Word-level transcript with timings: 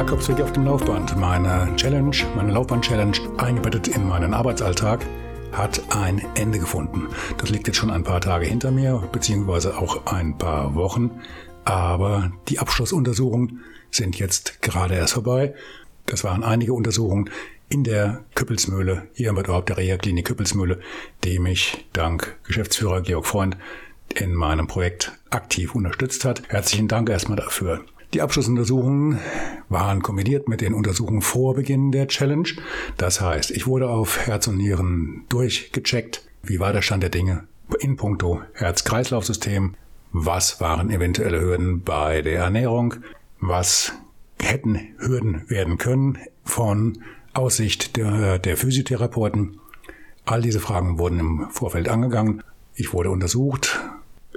Jakobsweg 0.00 0.40
auf 0.40 0.52
dem 0.52 0.64
Laufband. 0.64 1.14
Meine 1.18 1.76
Challenge, 1.76 2.16
meine 2.34 2.52
Laufband-Challenge, 2.52 3.18
eingebettet 3.36 3.86
in 3.86 4.08
meinen 4.08 4.32
Arbeitsalltag, 4.32 5.04
hat 5.52 5.94
ein 5.94 6.22
Ende 6.36 6.58
gefunden. 6.58 7.08
Das 7.36 7.50
liegt 7.50 7.66
jetzt 7.66 7.76
schon 7.76 7.90
ein 7.90 8.02
paar 8.02 8.22
Tage 8.22 8.46
hinter 8.46 8.70
mir, 8.70 9.06
beziehungsweise 9.12 9.76
auch 9.76 10.06
ein 10.06 10.38
paar 10.38 10.74
Wochen. 10.74 11.10
Aber 11.66 12.32
die 12.48 12.58
Abschlussuntersuchungen 12.58 13.60
sind 13.90 14.18
jetzt 14.18 14.62
gerade 14.62 14.94
erst 14.94 15.12
vorbei. 15.12 15.54
Das 16.06 16.24
waren 16.24 16.44
einige 16.44 16.72
Untersuchungen 16.72 17.28
in 17.68 17.84
der 17.84 18.24
Küppelsmühle, 18.34 19.06
hier 19.12 19.28
im 19.28 19.34
Bad 19.34 19.50
Orb 19.50 19.66
der 19.66 19.76
Reha-Klinik 19.76 20.24
Küppelsmühle, 20.24 20.80
die 21.24 21.38
mich 21.38 21.84
dank 21.92 22.38
Geschäftsführer 22.44 23.02
Georg 23.02 23.26
Freund 23.26 23.58
in 24.14 24.32
meinem 24.32 24.66
Projekt 24.66 25.12
aktiv 25.28 25.74
unterstützt 25.74 26.24
hat. 26.24 26.44
Herzlichen 26.48 26.88
Dank 26.88 27.10
erstmal 27.10 27.36
dafür. 27.36 27.84
Die 28.12 28.22
Abschlussuntersuchungen 28.22 29.20
waren 29.68 30.02
kombiniert 30.02 30.48
mit 30.48 30.60
den 30.60 30.74
Untersuchungen 30.74 31.22
vor 31.22 31.54
Beginn 31.54 31.92
der 31.92 32.08
Challenge. 32.08 32.48
Das 32.96 33.20
heißt, 33.20 33.52
ich 33.52 33.68
wurde 33.68 33.88
auf 33.88 34.26
Herz 34.26 34.48
und 34.48 34.56
Nieren 34.56 35.26
durchgecheckt. 35.28 36.28
Wie 36.42 36.58
war 36.58 36.72
der 36.72 36.82
Stand 36.82 37.04
der 37.04 37.10
Dinge 37.10 37.44
in 37.78 37.96
puncto 37.96 38.42
Herz-Kreislauf-System? 38.54 39.74
Was 40.10 40.60
waren 40.60 40.90
eventuelle 40.90 41.40
Hürden 41.40 41.82
bei 41.82 42.20
der 42.20 42.40
Ernährung? 42.40 42.96
Was 43.38 43.92
hätten 44.42 44.88
Hürden 44.98 45.48
werden 45.48 45.78
können 45.78 46.18
von 46.42 46.98
Aussicht 47.32 47.96
der, 47.96 48.40
der 48.40 48.56
Physiotherapeuten? 48.56 49.60
All 50.24 50.42
diese 50.42 50.58
Fragen 50.58 50.98
wurden 50.98 51.20
im 51.20 51.46
Vorfeld 51.50 51.88
angegangen. 51.88 52.42
Ich 52.74 52.92
wurde 52.92 53.10
untersucht. 53.10 53.78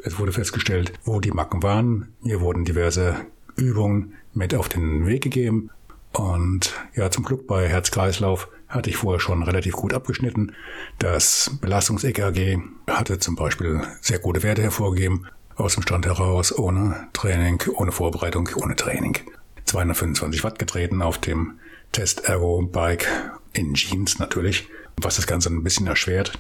Es 0.04 0.20
wurde 0.20 0.32
festgestellt, 0.32 0.94
wo 1.04 1.20
die 1.20 1.32
Macken 1.32 1.64
waren. 1.64 2.10
Mir 2.22 2.40
wurden 2.40 2.66
diverse 2.66 3.16
Übungen 3.56 4.16
mit 4.34 4.56
auf 4.56 4.70
den 4.70 5.06
Weg 5.06 5.24
gegeben. 5.24 5.70
Und 6.12 6.74
ja, 6.96 7.10
zum 7.10 7.24
Glück 7.24 7.48
bei 7.48 7.68
Herz-Kreislauf 7.68 8.48
hatte 8.68 8.90
ich 8.90 8.98
vorher 8.98 9.20
schon 9.20 9.44
relativ 9.44 9.74
gut 9.74 9.94
abgeschnitten. 9.94 10.54
Das 11.00 11.58
Belastungs-EKG 11.62 12.60
hatte 12.88 13.20
zum 13.20 13.36
Beispiel 13.36 13.82
sehr 14.02 14.20
gute 14.20 14.44
Werte 14.44 14.62
hervorgegeben. 14.62 15.28
Aus 15.56 15.76
dem 15.76 15.84
Stand 15.84 16.06
heraus, 16.06 16.58
ohne 16.58 17.08
Training, 17.14 17.62
ohne 17.76 17.92
Vorbereitung, 17.92 18.50
ohne 18.56 18.76
Training. 18.76 19.18
225 19.66 20.44
Watt 20.44 20.60
getreten 20.60 21.02
auf 21.02 21.20
dem 21.20 21.60
Test 21.92 22.28
Aero 22.28 22.64
Bike 22.64 23.08
in 23.54 23.76
Jeans 23.76 24.18
natürlich, 24.18 24.68
was 24.98 25.16
das 25.16 25.28
Ganze 25.28 25.50
ein 25.50 25.64
bisschen 25.64 25.86
erschwert. 25.86 26.34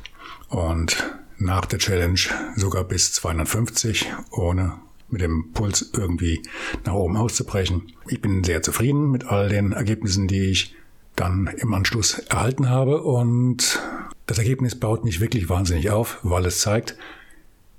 Und 0.50 1.16
nach 1.38 1.66
der 1.66 1.80
Challenge 1.80 2.20
sogar 2.56 2.84
bis 2.84 3.14
250 3.14 4.12
ohne 4.32 4.80
mit 5.13 5.22
dem 5.22 5.51
Puls 5.53 5.91
irgendwie 5.94 6.41
nach 6.84 6.94
oben 6.94 7.16
auszubrechen. 7.16 7.94
Ich 8.07 8.19
bin 8.22 8.44
sehr 8.44 8.62
zufrieden 8.62 9.12
mit 9.12 9.25
all 9.25 9.47
den 9.47 9.72
Ergebnissen, 9.72 10.28
die 10.28 10.50
ich 10.50 10.75
dann 11.16 11.47
im 11.57 11.74
Anschluss 11.74 12.19
erhalten 12.19 12.69
habe 12.69 13.01
und 13.03 13.79
das 14.25 14.40
Ergebnis 14.40 14.75
baut 14.75 15.06
mich 15.06 15.19
wirklich 15.19 15.47
wahnsinnig 15.47 15.91
auf, 15.91 16.19
weil 16.24 16.46
es 16.46 16.59
zeigt, 16.59 16.97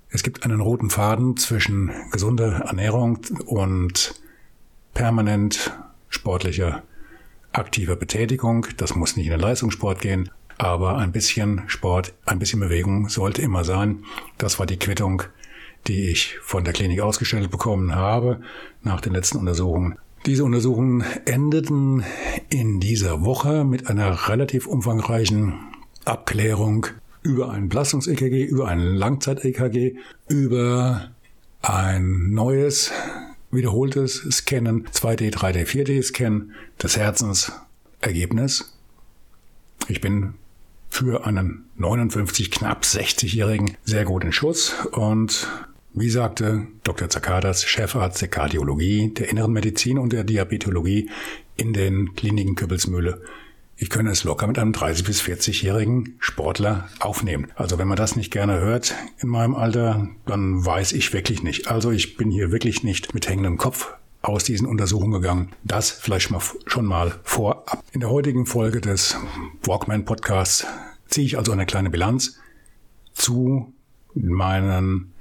es 0.09 0.23
gibt 0.23 0.45
einen 0.45 0.61
roten 0.61 0.91
Faden 0.91 1.37
zwischen 1.37 1.91
gesunder 2.13 2.61
Ernährung 2.67 3.19
und 3.47 4.15
permanent 4.95 5.77
sportlicher 6.09 6.85
aktiver 7.53 7.97
Betätigung. 7.97 8.67
Das 8.77 8.95
muss 8.95 9.17
nicht 9.17 9.27
in 9.27 9.33
den 9.33 9.41
Leistungssport 9.41 10.01
gehen, 10.01 10.31
aber 10.59 10.99
ein 10.99 11.11
bisschen 11.11 11.63
Sport, 11.67 12.15
ein 12.27 12.39
bisschen 12.39 12.61
Bewegung 12.61 13.09
sollte 13.09 13.43
immer 13.43 13.65
sein. 13.65 14.05
Das 14.39 14.61
war 14.61 14.67
die 14.67 14.79
Quittung 14.79 15.25
die 15.87 16.11
ich 16.11 16.39
von 16.41 16.65
der 16.65 16.73
Klinik 16.73 17.01
ausgestellt 17.01 17.51
bekommen 17.51 17.95
habe 17.95 18.41
nach 18.83 19.01
den 19.01 19.13
letzten 19.13 19.39
Untersuchungen. 19.39 19.99
Diese 20.27 20.45
Untersuchungen 20.45 21.05
endeten 21.27 22.03
in 22.49 22.81
dieser 22.81 23.25
Woche 23.25 23.65
mit 23.65 23.89
einer 23.89 24.29
relativ 24.29 24.67
umfangreichen 24.67 25.55
Abklärung 26.05 26.87
über 27.23 27.51
ein 27.51 27.69
Belastungs-EKG, 27.69 28.45
über 28.45 28.69
ein 28.69 28.81
Langzeit-EKG, 28.81 29.97
über 30.29 31.11
ein 31.63 32.31
neues, 32.31 32.91
wiederholtes 33.51 34.27
Scannen, 34.31 34.87
2D, 34.89 35.33
3D, 35.33 35.65
4D-Scan 35.67 36.51
des 36.83 36.97
Herzens. 36.97 37.53
Ergebnis. 38.05 38.77
Ich 39.89 40.01
bin 40.01 40.35
für 40.91 41.27
einen 41.27 41.65
59, 41.77 42.51
knapp 42.51 42.83
60-Jährigen 42.83 43.77
sehr 43.85 44.05
gut 44.05 44.25
in 44.25 44.33
Schuss 44.33 44.75
und 44.93 45.49
wie 45.95 46.11
sagte 46.11 46.67
Dr. 46.83 47.09
Zakadas, 47.09 47.65
Chefarzt 47.65 48.21
der 48.21 48.29
Kardiologie, 48.29 49.15
der 49.15 49.29
Inneren 49.29 49.53
Medizin 49.53 49.99
und 49.99 50.13
der 50.13 50.25
Diabetologie 50.25 51.09
in 51.57 51.73
den 51.73 52.15
Kliniken 52.15 52.57
Küppelsmühle, 52.57 53.23
ich 53.77 53.91
könne 53.91 54.11
es 54.11 54.23
locker 54.25 54.47
mit 54.47 54.59
einem 54.59 54.73
30- 54.73 55.05
bis 55.05 55.21
40-jährigen 55.23 56.17
Sportler 56.21 56.89
aufnehmen. 57.01 57.49
Also 57.57 57.79
wenn 57.79 57.89
man 57.89 57.97
das 57.97 58.15
nicht 58.15 58.33
gerne 58.33 58.61
hört 58.61 58.95
in 59.19 59.29
meinem 59.29 59.55
Alter, 59.55 60.09
dann 60.27 60.65
weiß 60.65 60.93
ich 60.93 61.13
wirklich 61.13 61.43
nicht. 61.43 61.69
Also 61.69 61.91
ich 61.91 62.17
bin 62.17 62.31
hier 62.31 62.53
wirklich 62.53 62.85
nicht 62.85 63.15
mit 63.15 63.29
hängendem 63.29 63.57
Kopf 63.57 63.95
aus 64.23 64.45
diesen 64.45 64.67
Untersuchungen 64.67 65.21
gegangen. 65.21 65.51
Das 65.65 65.91
vielleicht 65.91 66.31
mal, 66.31 66.41
schon 66.67 66.87
mal 66.87 67.15
vorab. 67.25 67.83
In 67.93 68.01
der 68.01 68.11
heutigen 68.11 68.47
Folge 68.47 68.81
des 68.81 69.17
Walkman 69.65 70.05
Podcasts 70.05 70.67
ziehe 71.09 71.27
ich 71.27 71.37
also 71.37 71.53
eine 71.53 71.67
kleine 71.67 71.91
Bilanz 71.91 72.39
zu 73.13 73.73
meinen 74.15 75.14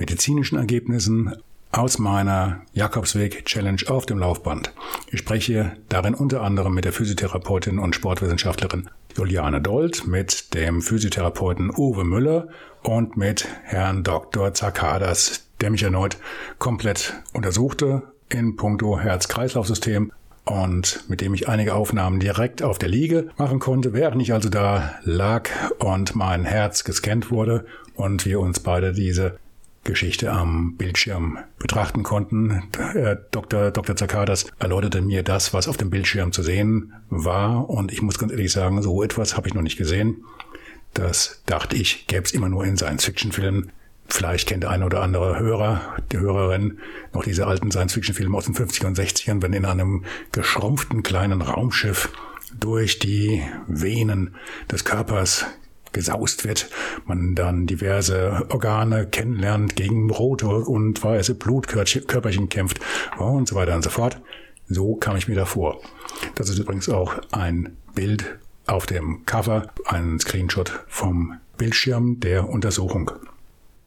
medizinischen 0.00 0.58
Ergebnissen 0.58 1.36
aus 1.72 1.98
meiner 1.98 2.62
Jakobsweg 2.72 3.44
Challenge 3.44 3.82
auf 3.86 4.06
dem 4.06 4.18
Laufband. 4.18 4.72
Ich 5.12 5.20
spreche 5.20 5.76
darin 5.88 6.14
unter 6.14 6.42
anderem 6.42 6.74
mit 6.74 6.84
der 6.84 6.92
Physiotherapeutin 6.92 7.78
und 7.78 7.94
Sportwissenschaftlerin 7.94 8.90
Juliane 9.16 9.60
Dold, 9.60 10.06
mit 10.06 10.54
dem 10.54 10.82
Physiotherapeuten 10.82 11.70
Uwe 11.70 12.04
Müller 12.04 12.48
und 12.82 13.16
mit 13.16 13.46
Herrn 13.62 14.02
Dr. 14.02 14.52
Zakadas, 14.52 15.46
der 15.60 15.70
mich 15.70 15.82
erneut 15.82 16.16
komplett 16.58 17.14
untersuchte 17.32 18.02
in 18.28 18.56
puncto 18.56 18.98
Herz-Kreislauf-System 18.98 20.12
und 20.44 21.04
mit 21.08 21.20
dem 21.20 21.34
ich 21.34 21.48
einige 21.48 21.74
Aufnahmen 21.74 22.18
direkt 22.18 22.62
auf 22.62 22.78
der 22.78 22.88
Liege 22.88 23.30
machen 23.36 23.58
konnte, 23.58 23.92
während 23.92 24.22
ich 24.22 24.32
also 24.32 24.48
da 24.48 24.94
lag 25.04 25.48
und 25.78 26.16
mein 26.16 26.44
Herz 26.44 26.82
gescannt 26.84 27.30
wurde 27.30 27.66
und 27.94 28.24
wir 28.24 28.40
uns 28.40 28.60
beide 28.60 28.92
diese 28.92 29.38
Geschichte 29.84 30.30
am 30.30 30.76
Bildschirm 30.76 31.38
betrachten 31.58 32.02
konnten. 32.02 32.62
Dr. 33.30 33.70
Dr. 33.70 33.96
Zakadas 33.96 34.46
erläuterte 34.58 35.00
mir 35.00 35.22
das, 35.22 35.54
was 35.54 35.68
auf 35.68 35.76
dem 35.76 35.90
Bildschirm 35.90 36.32
zu 36.32 36.42
sehen 36.42 36.92
war. 37.08 37.68
Und 37.70 37.92
ich 37.92 38.02
muss 38.02 38.18
ganz 38.18 38.32
ehrlich 38.32 38.52
sagen, 38.52 38.82
so 38.82 39.02
etwas 39.02 39.36
habe 39.36 39.48
ich 39.48 39.54
noch 39.54 39.62
nicht 39.62 39.78
gesehen. 39.78 40.24
Das 40.92 41.42
dachte 41.46 41.76
ich, 41.76 42.06
gäbe 42.06 42.24
es 42.24 42.32
immer 42.32 42.48
nur 42.48 42.64
in 42.64 42.76
Science-Fiction-Filmen. 42.76 43.72
Vielleicht 44.08 44.48
kennt 44.48 44.64
der 44.64 44.70
eine 44.70 44.84
oder 44.84 45.02
andere 45.02 45.38
Hörer, 45.38 45.96
die 46.10 46.18
Hörerin, 46.18 46.78
noch 47.14 47.22
diese 47.22 47.46
alten 47.46 47.70
Science-Fiction-Filme 47.70 48.36
aus 48.36 48.46
den 48.46 48.56
50er 48.56 48.86
und 48.86 48.98
60ern, 48.98 49.40
wenn 49.40 49.52
in 49.52 49.64
einem 49.64 50.04
geschrumpften 50.32 51.02
kleinen 51.02 51.42
Raumschiff 51.42 52.10
durch 52.58 52.98
die 52.98 53.42
Venen 53.68 54.34
des 54.70 54.84
Körpers 54.84 55.46
gesaust 55.92 56.44
wird, 56.44 56.70
man 57.04 57.34
dann 57.34 57.66
diverse 57.66 58.46
Organe 58.50 59.06
kennenlernt, 59.06 59.76
gegen 59.76 60.10
rote 60.10 60.46
und 60.48 61.02
weiße 61.02 61.34
Blutkörperchen 61.34 62.48
kämpft 62.48 62.80
und 63.18 63.48
so 63.48 63.54
weiter 63.56 63.74
und 63.74 63.82
so 63.82 63.90
fort. 63.90 64.20
So 64.68 64.94
kam 64.94 65.16
ich 65.16 65.26
mir 65.26 65.34
da 65.34 65.44
vor. 65.44 65.80
Das 66.36 66.48
ist 66.48 66.58
übrigens 66.58 66.88
auch 66.88 67.16
ein 67.32 67.76
Bild 67.94 68.38
auf 68.66 68.86
dem 68.86 69.26
Cover, 69.26 69.72
ein 69.86 70.20
Screenshot 70.20 70.84
vom 70.86 71.38
Bildschirm 71.56 72.20
der 72.20 72.48
Untersuchung. 72.48 73.10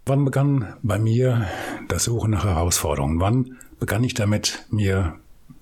Wann 0.06 0.26
begann 0.26 0.74
bei 0.84 1.00
mir 1.00 1.48
das 1.88 2.04
Suchen 2.04 2.32
nach 2.32 2.44
Herausforderungen? 2.44 3.22
Wann 3.22 3.58
begann 3.80 4.04
ich 4.04 4.14
damit, 4.14 4.66
mir 4.70 5.16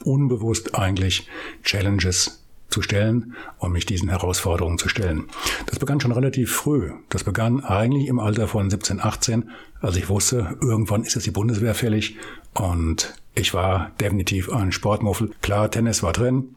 unbewusst 0.03 0.75
eigentlich 0.75 1.27
Challenges 1.63 2.40
zu 2.71 2.81
stellen 2.81 3.35
und 3.59 3.71
mich 3.71 3.85
diesen 3.85 4.09
Herausforderungen 4.09 4.77
zu 4.77 4.89
stellen. 4.89 5.25
Das 5.67 5.79
begann 5.79 5.99
schon 5.99 6.11
relativ 6.11 6.51
früh. 6.51 6.91
Das 7.09 7.23
begann 7.23 7.63
eigentlich 7.63 8.07
im 8.07 8.19
Alter 8.19 8.47
von 8.47 8.69
17, 8.69 8.99
18, 8.99 9.49
als 9.81 9.95
ich 9.95 10.09
wusste, 10.09 10.57
irgendwann 10.61 11.03
ist 11.03 11.15
jetzt 11.15 11.25
die 11.25 11.31
Bundeswehr 11.31 11.75
fällig 11.75 12.17
und 12.53 13.13
ich 13.35 13.53
war 13.53 13.91
definitiv 13.99 14.51
ein 14.51 14.71
Sportmuffel. 14.71 15.31
Klar, 15.41 15.71
Tennis 15.71 16.03
war 16.03 16.13
drin. 16.13 16.55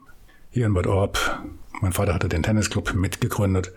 Hier 0.50 0.66
in 0.66 0.74
Bad 0.74 0.86
Orb, 0.86 1.18
mein 1.80 1.92
Vater 1.92 2.14
hatte 2.14 2.28
den 2.28 2.42
Tennisclub 2.42 2.94
mitgegründet 2.94 3.72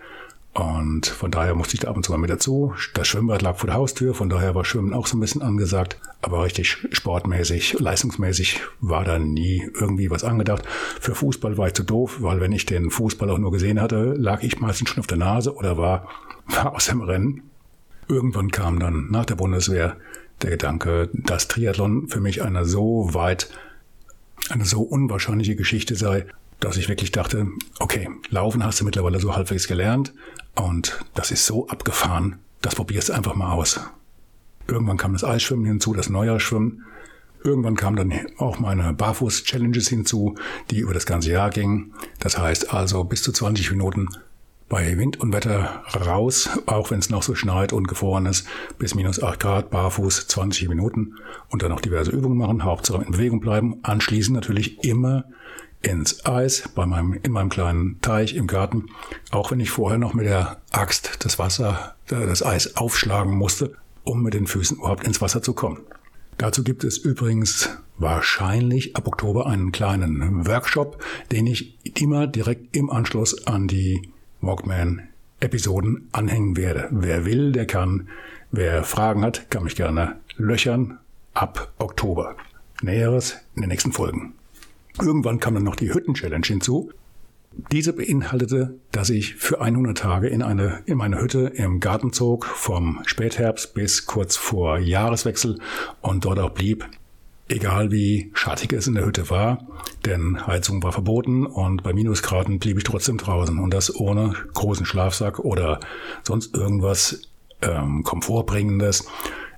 und 0.60 1.06
von 1.06 1.30
daher 1.30 1.54
musste 1.54 1.76
ich 1.76 1.82
da 1.82 1.90
ab 1.90 1.98
und 1.98 2.04
zu 2.04 2.12
mal 2.12 2.18
mit 2.18 2.32
dazu. 2.32 2.74
Das 2.96 3.08
Schwimmbad 3.08 3.44
lag 3.44 3.58
vor 3.58 3.68
der 3.68 3.76
Haustür, 3.76 4.16
von 4.16 4.28
daher 4.28 4.56
war 4.56 4.66
Schwimmen 4.66 4.94
auch 4.94 5.06
so 5.06 5.16
ein 5.16 5.20
bisschen 5.20 5.44
angesagt. 5.44 6.00
Aber 6.24 6.44
richtig 6.44 6.88
sportmäßig, 6.92 7.80
leistungsmäßig 7.80 8.62
war 8.82 9.04
da 9.04 9.20
nie 9.20 9.70
irgendwie 9.80 10.10
was 10.10 10.24
angedacht. 10.24 10.66
Für 11.00 11.14
Fußball 11.14 11.58
war 11.58 11.68
ich 11.68 11.74
zu 11.74 11.84
doof, 11.84 12.18
weil 12.22 12.42
wenn 12.42 12.52
ich 12.52 12.66
den 12.66 12.90
Fußball 12.90 13.30
auch 13.30 13.38
nur 13.38 13.52
gesehen 13.52 13.80
hatte, 13.80 14.14
lag 14.18 14.42
ich 14.42 14.60
meistens 14.60 14.90
schon 14.90 15.00
auf 15.00 15.08
der 15.08 15.18
Nase 15.18 15.54
oder 15.54 15.78
war, 15.78 16.08
war 16.48 16.74
aus 16.74 16.88
dem 16.88 17.02
Rennen. 17.02 17.44
Irgendwann 18.08 18.50
kam 18.50 18.80
dann 18.80 19.12
nach 19.12 19.26
der 19.26 19.36
Bundeswehr 19.36 19.98
der 20.42 20.52
Gedanke, 20.52 21.10
dass 21.14 21.48
Triathlon 21.48 22.08
für 22.08 22.20
mich 22.20 22.42
eine 22.42 22.66
so 22.66 23.14
weit, 23.14 23.50
eine 24.50 24.66
so 24.66 24.82
unwahrscheinliche 24.82 25.56
Geschichte 25.56 25.96
sei, 25.96 26.26
dass 26.60 26.78
ich 26.78 26.90
wirklich 26.90 27.12
dachte, 27.12 27.48
okay, 27.80 28.10
Laufen 28.30 28.64
hast 28.64 28.80
du 28.82 28.86
mittlerweile 28.86 29.20
so 29.20 29.36
halbwegs 29.36 29.68
gelernt, 29.68 30.14
und 30.56 31.00
das 31.14 31.32
ist 31.32 31.46
so 31.46 31.68
abgefahren, 31.68 32.40
das 32.62 32.76
probierst 32.76 33.10
du 33.10 33.14
einfach 33.14 33.36
mal 33.36 33.54
aus. 33.54 33.80
Irgendwann 34.68 34.98
kam 34.98 35.14
das 35.14 35.24
Eisschwimmen 35.24 35.66
hinzu, 35.66 35.94
das 35.94 36.10
Neujahrsschwimmen. 36.10 36.84
Irgendwann 37.44 37.76
kamen 37.76 37.96
dann 37.96 38.14
auch 38.38 38.60
meine 38.60 38.92
Barfuß-Challenges 38.94 39.88
hinzu, 39.88 40.36
die 40.72 40.80
über 40.80 40.94
das 40.94 41.06
ganze 41.06 41.32
Jahr 41.32 41.52
gingen. 41.52 41.94
Das 42.20 42.38
heißt 42.38 42.74
also 42.74 43.04
bis 43.04 43.22
zu 43.22 43.32
20 43.32 43.72
Minuten 43.72 44.10
bei 44.68 44.98
Wind 44.98 45.20
und 45.22 45.32
Wetter 45.32 45.84
raus, 45.96 46.50
auch 46.66 46.92
wenn 46.92 47.00
es 47.00 47.10
noch 47.10 47.24
so 47.24 47.36
schneit 47.36 47.72
und 47.72 47.88
gefroren 47.88 48.26
ist, 48.26 48.48
bis 48.78 48.96
minus 48.96 49.24
8 49.24 49.40
Grad, 49.40 49.70
barfuß 49.70 50.28
20 50.28 50.68
Minuten 50.68 51.16
und 51.50 51.62
dann 51.62 51.70
noch 51.70 51.80
diverse 51.80 52.12
Übungen 52.12 52.38
machen, 52.38 52.66
Hauptsache 52.66 53.04
in 53.04 53.12
Bewegung 53.12 53.40
bleiben. 53.40 53.78
Anschließend 53.84 54.36
natürlich 54.36 54.84
immer 54.84 55.24
ins 55.82 56.26
Eis 56.26 56.70
bei 56.76 56.86
meinem, 56.86 57.14
in 57.24 57.32
meinem 57.32 57.50
kleinen 57.50 58.02
Teich 58.02 58.36
im 58.36 58.48
Garten, 58.48 58.88
auch 59.32 59.52
wenn 59.52 59.60
ich 59.60 59.70
vorher 59.70 59.98
noch 59.98 60.14
mit 60.14 60.26
der 60.26 60.58
Axt 60.72 61.26
das 61.26 61.40
Wasser, 61.40 61.96
äh, 62.10 62.26
das 62.26 62.44
Eis 62.44 62.76
aufschlagen 62.78 63.36
musste, 63.36 63.74
um 64.04 64.24
mit 64.24 64.34
den 64.34 64.48
Füßen 64.48 64.78
überhaupt 64.78 65.06
ins 65.06 65.22
Wasser 65.22 65.42
zu 65.42 65.54
kommen. 65.54 65.80
Dazu 66.38 66.64
gibt 66.64 66.84
es 66.84 66.98
übrigens 66.98 67.70
wahrscheinlich 67.98 68.96
ab 68.96 69.08
Oktober 69.08 69.48
einen 69.48 69.72
kleinen 69.72 70.46
Workshop, 70.46 71.04
den 71.32 71.48
ich 71.48 71.78
immer 72.00 72.28
direkt 72.28 72.76
im 72.76 72.92
Anschluss 72.92 73.48
an 73.48 73.68
die 73.68 74.12
Walkman-Episoden 74.42 76.10
anhängen 76.12 76.56
werde. 76.56 76.90
Wer 76.92 77.26
will, 77.26 77.52
der 77.52 77.66
kann. 77.66 78.10
Wer 78.52 78.84
Fragen 78.84 79.24
hat, 79.24 79.50
kann 79.50 79.64
mich 79.64 79.76
gerne 79.76 80.18
löchern 80.38 81.00
ab 81.34 81.74
Oktober. 81.80 82.36
Näheres 82.82 83.38
in 83.56 83.64
den 83.64 83.70
nächsten 83.70 83.92
Folgen. 83.92 84.37
Irgendwann 85.00 85.40
kam 85.40 85.54
dann 85.54 85.64
noch 85.64 85.76
die 85.76 85.94
Hütten-Challenge 85.94 86.46
hinzu. 86.46 86.92
Diese 87.72 87.94
beinhaltete, 87.94 88.76
dass 88.92 89.10
ich 89.10 89.36
für 89.36 89.62
100 89.62 89.98
Tage 89.98 90.28
in, 90.28 90.44
eine, 90.44 90.84
in 90.86 90.98
meine 90.98 91.20
Hütte 91.20 91.52
im 91.56 91.80
Garten 91.80 92.14
zog, 92.14 92.46
vom 92.46 93.02
Spätherbst 93.06 93.74
bis 93.74 94.06
kurz 94.06 94.36
vor 94.36 94.78
Jahreswechsel 94.78 95.60
und 96.02 96.26
dort 96.26 96.40
auch 96.40 96.52
blieb, 96.52 96.86
egal 97.50 97.92
wie 97.92 98.32
schattig 98.34 98.74
es 98.74 98.88
in 98.88 98.96
der 98.96 99.06
Hütte 99.06 99.30
war, 99.30 99.68
denn 100.06 100.46
Heizung 100.46 100.84
war 100.84 100.92
verboten 100.92 101.46
und 101.46 101.84
bei 101.84 101.94
Minusgraden 101.94 102.60
blieb 102.60 102.78
ich 102.78 102.84
trotzdem 102.84 103.18
draußen 103.18 103.58
und 103.58 103.74
das 103.74 103.96
ohne 103.96 104.34
großen 104.54 104.86
Schlafsack 104.86 105.40
oder 105.40 105.80
sonst 106.24 106.56
irgendwas 106.56 107.22
ähm, 107.62 108.04
Komfortbringendes. 108.04 109.08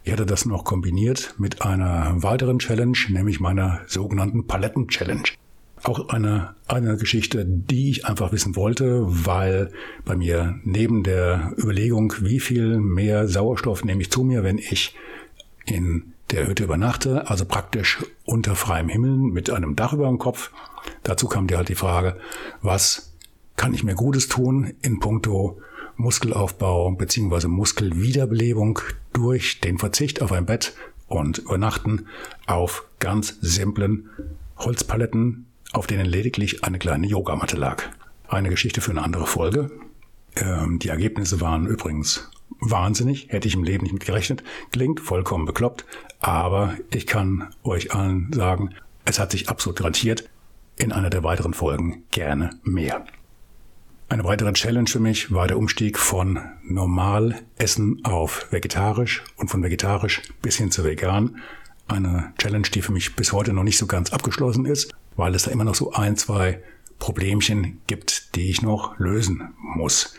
Ich 0.09 0.13
hatte 0.13 0.25
das 0.25 0.45
noch 0.47 0.63
kombiniert 0.65 1.35
mit 1.37 1.61
einer 1.61 2.23
weiteren 2.23 2.57
Challenge, 2.57 2.97
nämlich 3.09 3.39
meiner 3.39 3.81
sogenannten 3.85 4.47
Paletten-Challenge. 4.47 5.21
Auch 5.83 6.09
eine, 6.09 6.55
eine 6.67 6.97
Geschichte, 6.97 7.45
die 7.45 7.91
ich 7.91 8.07
einfach 8.07 8.31
wissen 8.31 8.55
wollte, 8.55 9.03
weil 9.05 9.69
bei 10.05 10.15
mir 10.15 10.59
neben 10.63 11.03
der 11.03 11.53
Überlegung, 11.59 12.11
wie 12.21 12.39
viel 12.39 12.79
mehr 12.79 13.27
Sauerstoff 13.27 13.85
nehme 13.85 14.01
ich 14.01 14.09
zu 14.09 14.23
mir, 14.23 14.43
wenn 14.43 14.57
ich 14.57 14.95
in 15.67 16.13
der 16.31 16.47
Hütte 16.47 16.63
übernachte, 16.63 17.29
also 17.29 17.45
praktisch 17.45 18.03
unter 18.25 18.55
freiem 18.55 18.89
Himmel 18.89 19.15
mit 19.15 19.51
einem 19.51 19.75
Dach 19.75 19.93
über 19.93 20.07
dem 20.07 20.17
Kopf. 20.17 20.49
Dazu 21.03 21.27
kam 21.27 21.45
dir 21.45 21.57
halt 21.57 21.69
die 21.69 21.75
Frage, 21.75 22.17
was 22.63 23.13
kann 23.57 23.75
ich 23.75 23.83
mir 23.83 23.93
Gutes 23.93 24.27
tun 24.27 24.73
in 24.81 24.99
puncto 24.99 25.61
Muskelaufbau 25.99 26.91
bzw. 26.91 27.47
Muskelwiederbelebung 27.47 28.79
durch 29.11 29.59
den 29.59 29.77
Verzicht 29.77 30.21
auf 30.21 30.31
ein 30.31 30.45
Bett 30.45 30.73
und 31.07 31.39
Übernachten 31.39 32.07
auf 32.47 32.85
ganz 32.99 33.37
simplen 33.41 34.09
Holzpaletten, 34.57 35.47
auf 35.73 35.87
denen 35.87 36.05
lediglich 36.05 36.63
eine 36.63 36.79
kleine 36.79 37.05
Yogamatte 37.05 37.57
lag. 37.57 37.83
Eine 38.29 38.49
Geschichte 38.49 38.79
für 38.79 38.91
eine 38.91 39.03
andere 39.03 39.27
Folge. 39.27 39.71
Ähm, 40.37 40.79
die 40.79 40.87
Ergebnisse 40.87 41.41
waren 41.41 41.67
übrigens 41.67 42.31
wahnsinnig, 42.61 43.27
hätte 43.29 43.49
ich 43.49 43.55
im 43.55 43.63
Leben 43.65 43.83
nicht 43.83 43.93
mit 43.93 44.05
gerechnet. 44.05 44.41
Klingt 44.71 45.01
vollkommen 45.01 45.45
bekloppt, 45.45 45.85
aber 46.21 46.75
ich 46.93 47.07
kann 47.07 47.49
euch 47.63 47.93
allen 47.93 48.31
sagen, 48.31 48.73
es 49.03 49.19
hat 49.19 49.31
sich 49.31 49.49
absolut 49.49 49.83
rentiert. 49.83 50.29
In 50.77 50.93
einer 50.93 51.09
der 51.09 51.25
weiteren 51.25 51.53
Folgen 51.53 52.03
gerne 52.09 52.51
mehr. 52.63 53.03
Eine 54.11 54.23
weitere 54.23 54.51
Challenge 54.53 54.89
für 54.89 54.99
mich 54.99 55.31
war 55.31 55.47
der 55.47 55.59
Umstieg 55.59 55.99
von 55.99 56.39
normal 56.63 57.43
Essen 57.59 58.03
auf 58.03 58.47
vegetarisch 58.51 59.23
und 59.37 59.49
von 59.49 59.61
vegetarisch 59.61 60.23
bis 60.41 60.57
hin 60.57 60.71
zu 60.71 60.83
vegan. 60.83 61.37
Eine 61.87 62.33
Challenge, 62.39 62.67
die 62.73 62.81
für 62.81 62.91
mich 62.91 63.15
bis 63.15 63.33
heute 63.33 63.53
noch 63.53 63.61
nicht 63.61 63.77
so 63.77 63.85
ganz 63.85 64.11
abgeschlossen 64.11 64.65
ist, 64.65 64.95
weil 65.15 65.35
es 65.35 65.43
da 65.43 65.51
immer 65.51 65.63
noch 65.63 65.75
so 65.75 65.93
ein, 65.93 66.17
zwei 66.17 66.59
Problemchen 66.97 67.81
gibt, 67.85 68.35
die 68.35 68.49
ich 68.49 68.63
noch 68.63 68.97
lösen 68.97 69.53
muss. 69.59 70.15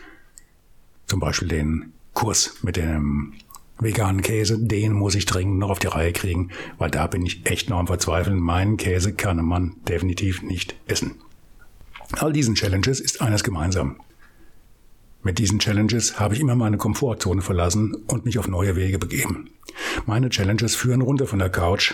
Zum 1.07 1.19
Beispiel 1.19 1.49
den 1.49 1.91
Kurs 2.13 2.59
mit 2.61 2.77
dem 2.77 3.33
veganen 3.77 4.21
Käse, 4.21 4.57
den 4.57 4.93
muss 4.93 5.15
ich 5.15 5.25
dringend 5.25 5.59
noch 5.59 5.69
auf 5.69 5.79
die 5.79 5.87
Reihe 5.87 6.13
kriegen, 6.13 6.51
weil 6.77 6.91
da 6.91 7.07
bin 7.07 7.25
ich 7.25 7.45
echt 7.45 7.69
noch 7.69 7.79
am 7.79 7.87
Verzweifeln. 7.87 8.39
Meinen 8.39 8.77
Käse 8.77 9.13
kann 9.13 9.43
man 9.43 9.75
definitiv 9.85 10.43
nicht 10.43 10.75
essen. 10.87 11.15
All 12.19 12.33
diesen 12.33 12.55
Challenges 12.55 12.99
ist 12.99 13.21
eines 13.21 13.43
gemeinsam. 13.43 13.97
Mit 15.23 15.37
diesen 15.37 15.59
Challenges 15.59 16.19
habe 16.19 16.33
ich 16.33 16.39
immer 16.39 16.55
meine 16.55 16.77
Komfortzone 16.77 17.41
verlassen 17.41 17.95
und 18.07 18.25
mich 18.25 18.39
auf 18.39 18.47
neue 18.47 18.75
Wege 18.75 18.97
begeben. 18.97 19.51
Meine 20.05 20.29
Challenges 20.29 20.75
führen 20.75 21.01
runter 21.01 21.27
von 21.27 21.39
der 21.39 21.49
Couch. 21.49 21.93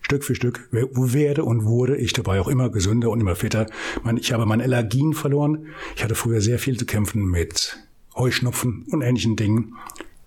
Stück 0.00 0.22
für 0.22 0.36
Stück 0.36 0.68
werde 0.70 1.44
und 1.44 1.64
wurde 1.64 1.96
ich 1.96 2.12
dabei 2.12 2.40
auch 2.40 2.46
immer 2.46 2.70
gesünder 2.70 3.10
und 3.10 3.20
immer 3.20 3.34
fitter. 3.34 3.66
Ich 4.20 4.32
habe 4.32 4.46
meine 4.46 4.62
Allergien 4.62 5.14
verloren. 5.14 5.66
Ich 5.96 6.04
hatte 6.04 6.14
früher 6.14 6.40
sehr 6.40 6.60
viel 6.60 6.78
zu 6.78 6.86
kämpfen 6.86 7.24
mit 7.24 7.76
Heuschnupfen 8.14 8.86
und 8.90 9.02
ähnlichen 9.02 9.34
Dingen. 9.34 9.74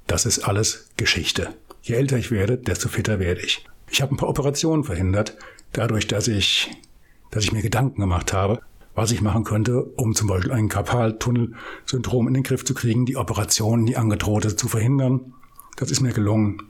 Das 0.06 0.26
ist 0.26 0.40
alles 0.40 0.90
Geschichte. 0.98 1.54
Je 1.82 1.96
älter 1.96 2.18
ich 2.18 2.32
werde, 2.32 2.58
desto 2.58 2.90
fitter 2.90 3.20
werde 3.20 3.42
ich. 3.42 3.66
Ich 3.90 4.02
habe 4.02 4.14
ein 4.14 4.18
paar 4.18 4.28
Operationen 4.30 4.84
verhindert, 4.84 5.38
dadurch, 5.72 6.08
dass 6.08 6.28
ich, 6.28 6.70
dass 7.32 7.46
ich 7.46 7.54
mir 7.54 7.62
Gedanken 7.62 8.02
gemacht 8.02 8.34
habe, 8.34 8.62
was 9.00 9.12
ich 9.12 9.22
machen 9.22 9.46
könnte, 9.46 9.82
um 9.82 10.14
zum 10.14 10.28
Beispiel 10.28 10.52
ein 10.52 10.68
Karpaltunnelsyndrom 10.68 12.28
in 12.28 12.34
den 12.34 12.44
Griff 12.44 12.66
zu 12.66 12.74
kriegen, 12.74 13.06
die 13.06 13.16
Operation, 13.16 13.86
die 13.86 13.96
angedrohte 13.96 14.58
zu 14.58 14.68
verhindern. 14.68 15.34
Das 15.78 15.90
ist 15.90 16.02
mir 16.02 16.12
gelungen. 16.12 16.64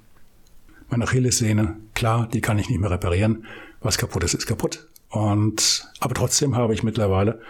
Meine 0.92 1.06
Achillessehne, 1.06 1.78
klar, 1.96 2.30
die 2.32 2.42
kann 2.42 2.60
ich 2.60 2.70
nicht 2.70 2.80
mehr 2.80 2.92
reparieren. 2.92 3.46
Was 3.82 3.98
kaputt 3.98 4.24
ist, 4.24 4.36
ist 4.36 4.46
kaputt. 4.46 4.88
Und, 5.10 5.90
aber 6.02 6.14
trotzdem 6.14 6.56
habe 6.56 6.76
ich 6.76 6.84
mittlerweile, 6.84 7.42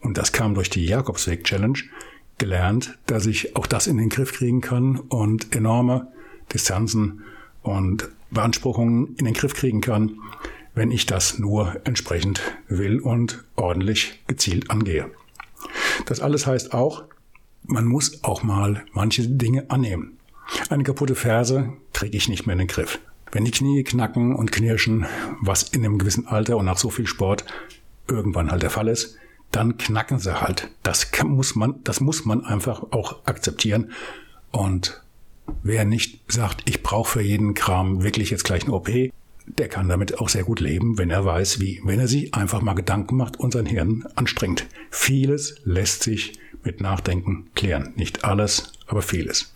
und 0.00 0.18
das 0.18 0.32
kam 0.32 0.54
durch 0.54 0.68
die 0.68 0.84
Jakobsweg 0.84 1.44
Challenge, 1.44 1.78
gelernt, 2.36 2.98
dass 3.06 3.26
ich 3.26 3.54
auch 3.54 3.68
das 3.68 3.86
in 3.86 3.98
den 3.98 4.08
Griff 4.08 4.32
kriegen 4.32 4.60
kann 4.60 4.98
und 4.98 5.54
enorme 5.54 6.08
Distanzen 6.52 7.22
und 7.62 8.08
Beanspruchungen 8.32 9.14
in 9.14 9.26
den 9.26 9.34
Griff 9.34 9.54
kriegen 9.54 9.80
kann, 9.80 10.18
wenn 10.74 10.90
ich 10.90 11.06
das 11.06 11.38
nur 11.38 11.80
entsprechend 11.84 12.40
will 12.68 13.00
und 13.00 13.44
ordentlich 13.56 14.22
gezielt 14.26 14.70
angehe. 14.70 15.10
Das 16.06 16.20
alles 16.20 16.46
heißt 16.46 16.74
auch, 16.74 17.04
man 17.66 17.86
muss 17.86 18.22
auch 18.24 18.42
mal 18.42 18.84
manche 18.92 19.26
Dinge 19.26 19.70
annehmen. 19.70 20.18
Eine 20.68 20.82
kaputte 20.82 21.14
Ferse 21.14 21.72
kriege 21.92 22.16
ich 22.16 22.28
nicht 22.28 22.46
mehr 22.46 22.54
in 22.54 22.58
den 22.58 22.68
Griff. 22.68 22.98
Wenn 23.32 23.44
die 23.44 23.50
Knie 23.50 23.82
knacken 23.82 24.34
und 24.34 24.52
knirschen, 24.52 25.06
was 25.40 25.62
in 25.64 25.84
einem 25.84 25.98
gewissen 25.98 26.26
Alter 26.26 26.56
und 26.56 26.66
nach 26.66 26.78
so 26.78 26.90
viel 26.90 27.06
Sport 27.06 27.44
irgendwann 28.06 28.50
halt 28.50 28.62
der 28.62 28.70
Fall 28.70 28.88
ist, 28.88 29.16
dann 29.50 29.78
knacken 29.78 30.18
sie 30.18 30.40
halt. 30.40 30.70
Das 30.82 31.10
muss 31.24 31.54
man, 31.54 31.82
das 31.84 32.00
muss 32.00 32.24
man 32.24 32.44
einfach 32.44 32.92
auch 32.92 33.24
akzeptieren. 33.24 33.92
Und 34.50 35.02
wer 35.62 35.84
nicht 35.84 36.20
sagt, 36.30 36.68
ich 36.68 36.82
brauche 36.82 37.12
für 37.12 37.22
jeden 37.22 37.54
Kram 37.54 38.02
wirklich 38.02 38.30
jetzt 38.30 38.44
gleich 38.44 38.64
eine 38.64 38.72
OP, 38.74 38.88
der 39.46 39.68
kann 39.68 39.88
damit 39.88 40.18
auch 40.18 40.28
sehr 40.28 40.44
gut 40.44 40.60
leben, 40.60 40.98
wenn 40.98 41.10
er 41.10 41.24
weiß, 41.24 41.60
wie. 41.60 41.80
Wenn 41.84 42.00
er 42.00 42.08
sich 42.08 42.34
einfach 42.34 42.62
mal 42.62 42.74
Gedanken 42.74 43.16
macht 43.16 43.38
und 43.38 43.52
sein 43.52 43.66
Hirn 43.66 44.04
anstrengt. 44.14 44.66
Vieles 44.90 45.56
lässt 45.64 46.02
sich 46.02 46.38
mit 46.62 46.80
Nachdenken 46.80 47.50
klären. 47.54 47.92
Nicht 47.96 48.24
alles, 48.24 48.72
aber 48.86 49.02
vieles. 49.02 49.52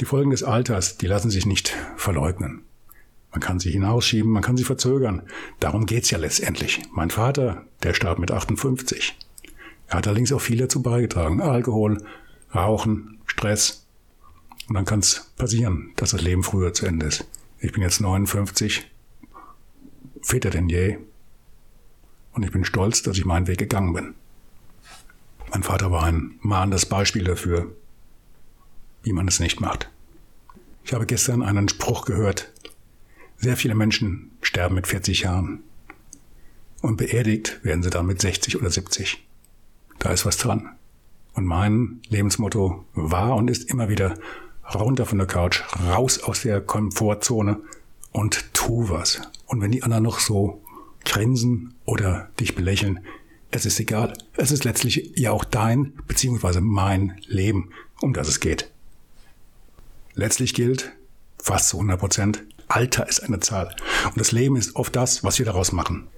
Die 0.00 0.04
Folgen 0.04 0.30
des 0.30 0.44
Alters, 0.44 0.96
die 0.96 1.08
lassen 1.08 1.30
sich 1.30 1.44
nicht 1.44 1.74
verleugnen. 1.96 2.62
Man 3.32 3.40
kann 3.40 3.58
sie 3.58 3.72
hinausschieben, 3.72 4.30
man 4.30 4.42
kann 4.42 4.56
sie 4.56 4.64
verzögern. 4.64 5.22
Darum 5.60 5.86
geht's 5.86 6.10
ja 6.10 6.18
letztendlich. 6.18 6.82
Mein 6.92 7.10
Vater, 7.10 7.64
der 7.82 7.94
starb 7.94 8.18
mit 8.18 8.30
58. 8.30 9.16
Er 9.88 9.98
hat 9.98 10.06
allerdings 10.06 10.32
auch 10.32 10.40
viel 10.40 10.58
dazu 10.58 10.82
beigetragen. 10.82 11.40
Alkohol, 11.40 12.02
Rauchen, 12.54 13.18
Stress. 13.26 13.86
Und 14.68 14.74
dann 14.74 14.84
kann 14.84 15.00
es 15.00 15.32
passieren, 15.36 15.92
dass 15.96 16.10
das 16.10 16.22
Leben 16.22 16.42
früher 16.42 16.72
zu 16.72 16.86
Ende 16.86 17.06
ist. 17.06 17.26
Ich 17.60 17.72
bin 17.72 17.82
jetzt 17.82 18.00
59, 18.00 18.88
fitter 20.22 20.50
denn 20.50 20.68
je. 20.68 20.98
Und 22.32 22.44
ich 22.44 22.52
bin 22.52 22.64
stolz, 22.64 23.02
dass 23.02 23.18
ich 23.18 23.24
meinen 23.24 23.48
Weg 23.48 23.58
gegangen 23.58 23.94
bin. 23.94 24.14
Mein 25.50 25.64
Vater 25.64 25.90
war 25.90 26.04
ein 26.04 26.38
mahnendes 26.40 26.86
Beispiel 26.86 27.24
dafür, 27.24 27.74
wie 29.02 29.12
man 29.12 29.26
es 29.26 29.40
nicht 29.40 29.60
macht. 29.60 29.90
Ich 30.84 30.92
habe 30.92 31.06
gestern 31.06 31.42
einen 31.42 31.68
Spruch 31.68 32.04
gehört. 32.04 32.52
Sehr 33.38 33.56
viele 33.56 33.74
Menschen 33.74 34.30
sterben 34.40 34.76
mit 34.76 34.86
40 34.86 35.22
Jahren. 35.22 35.64
Und 36.80 36.96
beerdigt 36.96 37.60
werden 37.64 37.82
sie 37.82 37.90
dann 37.90 38.06
mit 38.06 38.20
60 38.20 38.56
oder 38.56 38.70
70. 38.70 39.26
Da 39.98 40.12
ist 40.12 40.24
was 40.24 40.36
dran. 40.36 40.76
Und 41.34 41.44
mein 41.44 42.02
Lebensmotto 42.08 42.84
war 42.94 43.34
und 43.34 43.50
ist 43.50 43.68
immer 43.68 43.88
wieder 43.88 44.14
runter 44.74 45.06
von 45.06 45.18
der 45.18 45.26
Couch, 45.26 45.62
raus 45.86 46.22
aus 46.22 46.42
der 46.42 46.60
Komfortzone 46.60 47.60
und 48.12 48.54
tu 48.54 48.88
was. 48.88 49.20
Und 49.46 49.60
wenn 49.60 49.72
die 49.72 49.82
anderen 49.82 50.04
noch 50.04 50.20
so 50.20 50.62
grinsen 51.04 51.74
oder 51.84 52.28
dich 52.38 52.54
belächeln, 52.54 53.00
es 53.50 53.64
ist 53.64 53.80
egal. 53.80 54.12
Es 54.36 54.50
ist 54.50 54.64
letztlich 54.64 55.12
ja 55.16 55.32
auch 55.32 55.44
dein 55.44 55.94
bzw. 56.06 56.60
mein 56.60 57.18
Leben, 57.26 57.70
um 58.00 58.12
das 58.12 58.28
es 58.28 58.40
geht. 58.40 58.70
Letztlich 60.14 60.52
gilt, 60.52 60.92
fast 61.38 61.68
zu 61.70 61.76
100 61.76 61.98
Prozent, 61.98 62.44
Alter 62.66 63.08
ist 63.08 63.20
eine 63.20 63.40
Zahl. 63.40 63.74
Und 64.04 64.18
das 64.18 64.32
Leben 64.32 64.56
ist 64.56 64.76
oft 64.76 64.94
das, 64.94 65.24
was 65.24 65.38
wir 65.38 65.46
daraus 65.46 65.72
machen. 65.72 66.08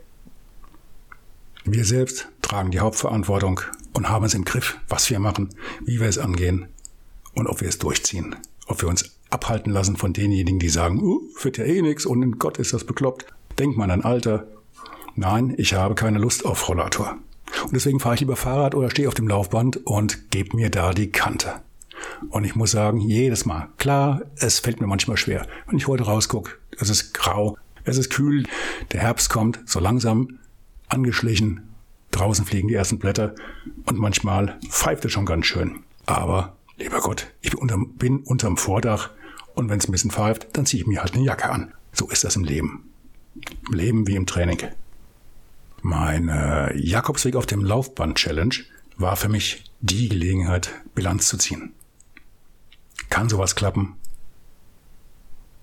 Wir 1.64 1.85
selbst 1.85 2.28
tragen 2.42 2.73
die 2.73 2.80
Hauptverantwortung 2.80 3.61
und 3.92 4.09
haben 4.09 4.25
es 4.25 4.35
im 4.35 4.45
Griff, 4.45 4.78
was 4.88 5.09
wir 5.11 5.21
machen, 5.21 5.50
wie 5.85 6.00
wir 6.00 6.09
es 6.09 6.19
angehen 6.19 6.66
und 7.34 7.46
ob 7.46 7.60
wir 7.60 7.68
es 7.68 7.78
durchziehen. 7.78 8.37
Ob 8.66 8.82
wir 8.82 8.88
uns 8.88 9.16
abhalten 9.30 9.72
lassen 9.72 9.96
von 9.96 10.12
denjenigen, 10.12 10.58
die 10.58 10.68
sagen, 10.68 11.02
uh, 11.02 11.20
wird 11.42 11.58
ja 11.58 11.64
eh 11.64 11.82
nix 11.82 12.06
und 12.06 12.22
in 12.22 12.38
Gott 12.38 12.58
ist 12.58 12.72
das 12.72 12.84
bekloppt. 12.84 13.26
Denk 13.58 13.76
mal 13.76 13.90
an 13.90 14.02
Alter. 14.02 14.46
Nein, 15.16 15.54
ich 15.56 15.75
habe 15.75 15.94
keine 15.94 16.18
Lust 16.18 16.44
auf 16.44 16.68
Rollator. 16.68 17.18
Und 17.64 17.75
deswegen 17.75 18.00
fahre 18.00 18.14
ich 18.14 18.20
lieber 18.20 18.37
Fahrrad 18.37 18.75
oder 18.75 18.90
stehe 18.90 19.08
auf 19.08 19.14
dem 19.14 19.28
Laufband 19.28 19.87
und 19.87 20.30
gebe 20.30 20.56
mir 20.56 20.70
da 20.70 20.92
die 20.92 21.10
Kante. 21.10 21.62
Und 22.30 22.44
ich 22.44 22.54
muss 22.54 22.70
sagen, 22.70 23.00
jedes 23.00 23.44
Mal, 23.44 23.68
klar, 23.76 24.22
es 24.37 24.60
fällt 24.60 24.80
mir 24.80 24.87
manchmal 24.87 25.16
schwer. 25.16 25.46
Wenn 25.66 25.78
ich 25.78 25.87
heute 25.87 26.04
rausgucke, 26.04 26.52
es 26.78 26.88
ist 26.88 27.12
grau, 27.12 27.56
es 27.84 27.99
ist 27.99 28.10
kühl, 28.10 28.46
der 28.92 29.00
Herbst 29.00 29.30
kommt 29.30 29.60
so 29.66 29.80
langsam 29.80 30.38
angeschlichen, 30.88 31.68
draußen 32.10 32.44
fliegen 32.44 32.68
die 32.68 32.75
ersten 32.75 32.99
Blätter 32.99 33.34
und 33.87 33.99
manchmal 33.99 34.58
pfeift 34.68 35.04
es 35.04 35.12
schon 35.12 35.26
ganz 35.26 35.46
schön. 35.46 35.80
Aber, 36.06 36.56
lieber 36.80 37.00
Gott, 37.00 37.28
ich 37.40 37.50
bin, 37.50 37.60
unterm, 37.60 37.92
bin 37.94 38.18
unterm 38.20 38.56
Vordach 38.56 39.10
und 39.54 39.68
wenn 39.68 39.78
es 39.78 39.88
ein 39.88 39.92
bisschen 39.92 40.10
pfeift, 40.10 40.49
dann 40.54 40.66
ziehe 40.66 40.82
ich 40.82 40.87
mir 40.87 41.00
halt 41.00 41.14
eine 41.14 41.25
Jacke 41.25 41.50
an. 41.50 41.75
So 41.92 42.08
ist 42.08 42.25
das 42.25 42.37
im 42.37 42.44
Leben. 42.44 42.90
Im 43.68 43.75
Leben 43.75 44.06
wie 44.06 44.16
im 44.16 44.26
Training. 44.26 44.58
Mein 45.82 46.28
äh, 46.28 46.76
Jakobsweg 46.76 47.37
auf 47.37 47.46
dem 47.46 47.64
Laufband-Challenge 47.64 48.54
war 48.96 49.16
für 49.16 49.28
mich 49.28 49.64
die 49.80 50.08
Gelegenheit, 50.08 50.72
Bilanz 50.94 51.28
zu 51.28 51.37
ziehen. 51.37 51.72
Kann 53.08 53.28
sowas 53.28 53.56
klappen? 53.56 53.96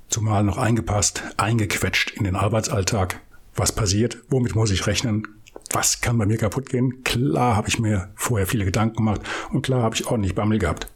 Zumal 0.10 0.44
noch 0.44 0.58
eingepasst, 0.58 1.24
eingequetscht 1.38 2.12
in 2.12 2.24
den 2.24 2.36
Arbeitsalltag. 2.36 3.22
Was 3.56 3.74
passiert? 3.74 4.20
Womit 4.30 4.56
muss 4.56 4.72
ich 4.72 4.88
rechnen? 4.88 5.28
Was 5.72 6.02
kann 6.02 6.18
bei 6.18 6.26
mir 6.26 6.38
kaputt 6.38 6.70
gehen? 6.70 7.04
Klar 7.04 7.56
habe 7.56 7.68
ich 7.68 7.80
mir 7.80 8.10
vorher 8.16 8.48
viele 8.48 8.66
Gedanken 8.66 8.98
gemacht 8.98 9.22
und 9.52 9.64
klar 9.64 9.84
habe 9.84 9.96
ich 9.96 10.08
ordentlich 10.08 10.34
Bammel 10.34 10.60
gehabt. 10.60 10.88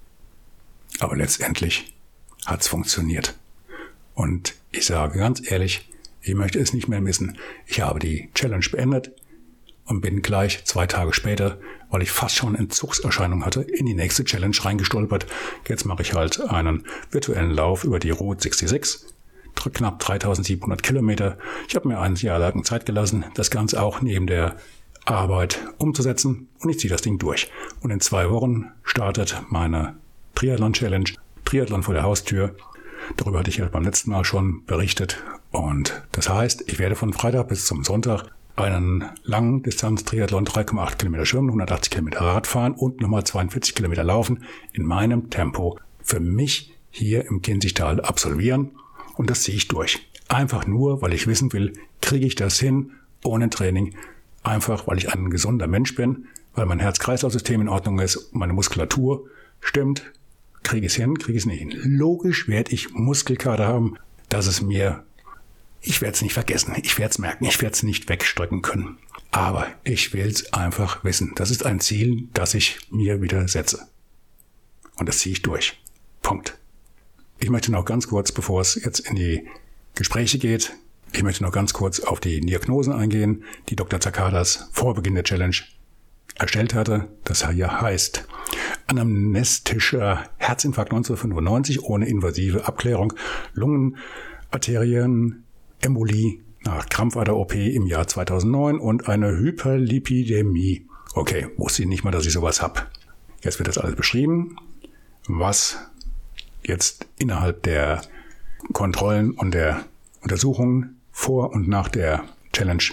Aber 1.02 1.18
letztendlich 1.18 1.92
hat's 2.46 2.68
funktioniert. 2.68 3.36
Und 4.14 4.54
ich 4.72 4.86
sage 4.86 5.18
ganz 5.18 5.52
ehrlich, 5.52 5.90
ich 6.22 6.36
möchte 6.36 6.60
es 6.60 6.74
nicht 6.74 6.88
mehr 6.88 7.02
missen. 7.02 7.40
Ich 7.66 7.82
habe 7.82 7.98
die 7.98 8.30
Challenge 8.36 8.66
beendet 8.72 9.12
und 9.88 10.02
bin 10.02 10.22
gleich 10.22 10.64
zwei 10.66 10.86
Tage 10.86 11.12
später, 11.12 11.60
weil 11.90 12.04
ich 12.04 12.12
fast 12.12 12.36
schon 12.36 12.54
Entzugserscheinung 12.54 13.44
hatte, 13.44 13.64
in 13.64 13.88
die 13.88 13.96
nächste 13.96 14.24
Challenge 14.24 14.56
reingestolpert. 14.62 15.26
Jetzt 15.68 15.86
mache 15.86 16.04
ich 16.04 16.14
halt 16.14 16.40
einen 16.40 16.86
virtuellen 17.10 17.50
Lauf 17.50 17.84
über 17.84 17.98
die 17.98 18.12
Route 18.12 18.44
66, 18.44 19.08
knapp 19.74 19.98
3700 19.98 20.84
Kilometer. 20.84 21.40
Ich 21.68 21.76
habe 21.76 21.88
mir 21.88 22.00
ein 22.00 22.14
Jahr 22.14 22.38
lang 22.38 22.64
Zeit 22.64 22.86
gelassen, 22.86 23.26
das 23.34 23.50
Ganze 23.50 23.82
auch 23.82 24.02
neben 24.02 24.28
der 24.28 24.56
Arbeit 25.06 25.58
umzusetzen 25.80 26.48
und 26.60 26.70
ich 26.70 26.78
ziehe 26.78 26.92
das 26.92 27.02
Ding 27.02 27.18
durch. 27.18 27.50
Und 27.82 27.90
in 27.90 28.02
zwei 28.02 28.30
Wochen 28.30 28.72
startet 28.84 29.42
meine 29.50 29.96
Triathlon-Challenge, 30.36 31.10
Triathlon 31.46 31.84
vor 31.84 31.94
der 31.94 32.04
Haustür. 32.04 32.56
Darüber 33.18 33.40
hatte 33.40 33.50
ich 33.50 33.58
ja 33.58 33.68
beim 33.68 33.84
letzten 33.84 34.12
Mal 34.12 34.26
schon 34.26 34.66
berichtet. 34.66 35.18
Und 35.52 36.02
das 36.12 36.30
heißt, 36.30 36.64
ich 36.68 36.80
werde 36.80 36.96
von 36.96 37.14
Freitag 37.14 37.50
bis 37.50 37.66
zum 37.66 37.84
Sonntag 37.84 38.32
einen 38.56 39.06
langen 39.24 39.64
Distanz-Triathlon, 39.64 40.46
3,8 40.46 40.98
Kilometer 40.98 41.26
schwimmen, 41.26 41.50
180 41.50 41.92
Kilometer 41.92 42.22
Radfahren 42.22 42.74
und 42.74 43.02
nochmal 43.02 43.24
42 43.24 43.76
Kilometer 43.76 44.04
laufen 44.04 44.44
in 44.74 44.86
meinem 44.86 45.30
Tempo 45.30 45.80
für 46.04 46.20
mich 46.20 46.74
hier 46.90 47.26
im 47.26 47.42
Kinzigtal 47.42 48.02
absolvieren. 48.02 48.72
Und 49.16 49.30
das 49.30 49.44
ziehe 49.44 49.58
ich 49.58 49.68
durch. 49.68 50.00
Einfach 50.28 50.66
nur, 50.68 51.02
weil 51.02 51.14
ich 51.14 51.28
wissen 51.28 51.52
will, 51.54 51.74
kriege 52.02 52.26
ich 52.26 52.36
das 52.36 52.60
hin 52.60 52.92
ohne 53.24 53.50
Training. 53.50 53.96
Einfach, 54.44 54.88
weil 54.88 54.98
ich 54.98 55.14
ein 55.14 55.30
gesunder 55.30 55.68
Mensch 55.68 55.96
bin, 55.96 56.26
weil 56.56 56.66
mein 56.66 56.80
Herz-Kreislauf-System 56.80 57.62
in 57.62 57.70
Ordnung 57.70 58.00
ist, 58.00 58.34
meine 58.34 58.54
Muskulatur 58.54 59.28
stimmt. 59.60 60.12
Kriege 60.72 60.86
ich 60.86 60.94
es 60.94 60.96
hin, 60.96 61.18
kriege 61.18 61.38
ich 61.38 61.44
es 61.44 61.46
nicht 61.46 61.60
hin. 61.60 61.74
Logisch 61.84 62.48
werde 62.48 62.72
ich 62.72 62.92
Muskelkater 62.94 63.68
haben, 63.68 63.98
dass 64.30 64.48
es 64.48 64.62
mir 64.62 65.04
ich 65.82 66.00
werde 66.00 66.16
es 66.16 66.22
nicht 66.22 66.34
vergessen, 66.34 66.74
ich 66.82 66.98
werde 66.98 67.12
es 67.12 67.20
merken, 67.20 67.44
ich 67.44 67.62
werde 67.62 67.74
es 67.74 67.84
nicht 67.84 68.08
wegstrecken 68.08 68.62
können. 68.62 69.00
Aber 69.32 69.68
ich 69.84 70.14
will 70.14 70.28
es 70.28 70.54
einfach 70.54 71.04
wissen. 71.04 71.34
Das 71.36 71.52
ist 71.52 71.66
ein 71.66 71.82
Ziel, 71.82 72.30
das 72.34 72.54
ich 72.54 72.80
mir 72.90 73.22
wieder 73.22 73.46
setze. 73.50 73.88
Und 74.96 75.10
das 75.10 75.18
ziehe 75.20 75.34
ich 75.34 75.42
durch. 75.42 75.78
Punkt. 76.22 76.58
Ich 77.38 77.50
möchte 77.50 77.72
noch 77.74 77.84
ganz 77.84 78.08
kurz, 78.08 78.32
bevor 78.32 78.62
es 78.62 78.76
jetzt 78.76 79.00
in 79.00 79.18
die 79.18 79.46
Gespräche 79.96 80.38
geht, 80.38 80.72
ich 81.12 81.24
möchte 81.24 81.44
noch 81.44 81.52
ganz 81.52 81.74
kurz 81.74 82.00
auf 82.00 82.22
die 82.22 82.40
Diagnosen 82.40 82.94
eingehen, 82.94 83.44
die 83.68 83.76
Dr. 83.76 84.00
Zakadas 84.00 84.70
vor 84.72 84.94
Beginn 84.94 85.16
der 85.16 85.26
Challenge 85.26 85.58
erstellt 86.40 86.74
hatte. 86.74 87.10
Das 87.26 87.50
hier 87.50 87.82
heißt 87.82 88.26
anamnestischer 88.88 90.24
Herzinfarkt 90.38 90.92
1995 90.92 91.84
ohne 91.84 92.08
invasive 92.08 92.66
Abklärung, 92.66 93.14
Lungenarterien, 93.54 95.44
Embolie 95.82 96.42
nach 96.64 96.88
Krampfader-OP 96.88 97.56
im 97.56 97.88
Jahr 97.88 98.08
2009 98.08 98.80
und 98.80 99.08
eine 99.08 99.36
Hyperlipidämie. 99.38 100.88
Okay, 101.14 101.48
wusste 101.58 101.84
ich 101.84 101.88
nicht 101.88 102.04
mal, 102.04 102.12
dass 102.12 102.26
ich 102.26 102.34
sowas 102.34 102.62
hab. 102.62 102.92
Jetzt 103.44 103.60
wird 103.60 103.68
das 103.68 103.78
alles 103.78 103.96
beschrieben, 103.96 104.56
was 105.28 105.80
jetzt 106.64 107.08
innerhalb 107.18 107.64
der 107.64 108.02
Kontrollen 108.74 109.32
und 109.32 109.54
der 109.54 109.84
Untersuchungen 110.22 111.02
vor 111.12 111.52
und 111.52 111.68
nach 111.68 111.90
der 111.90 112.24
Challenge 112.54 112.84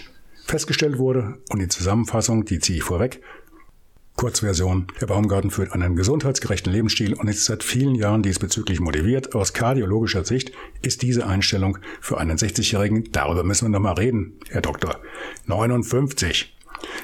festgestellt 0.45 0.97
wurde. 0.97 1.37
Und 1.49 1.59
die 1.59 1.67
Zusammenfassung, 1.67 2.45
die 2.45 2.59
ziehe 2.59 2.79
ich 2.79 2.83
vorweg. 2.83 3.21
Kurzversion. 4.19 4.87
Herr 4.97 5.07
Baumgarten 5.07 5.49
führt 5.49 5.71
einen 5.71 5.95
gesundheitsgerechten 5.95 6.73
Lebensstil 6.73 7.13
und 7.13 7.29
ist 7.29 7.45
seit 7.45 7.63
vielen 7.63 7.95
Jahren 7.95 8.21
diesbezüglich 8.21 8.81
motiviert. 8.81 9.33
Aus 9.33 9.53
kardiologischer 9.53 10.25
Sicht 10.25 10.51
ist 10.81 11.03
diese 11.03 11.25
Einstellung 11.25 11.77
für 12.01 12.17
einen 12.17 12.37
60-Jährigen, 12.37 13.13
darüber 13.13 13.45
müssen 13.45 13.67
wir 13.67 13.69
nochmal 13.69 13.93
reden, 13.93 14.33
Herr 14.49 14.59
Doktor, 14.59 14.99
59. 15.45 16.53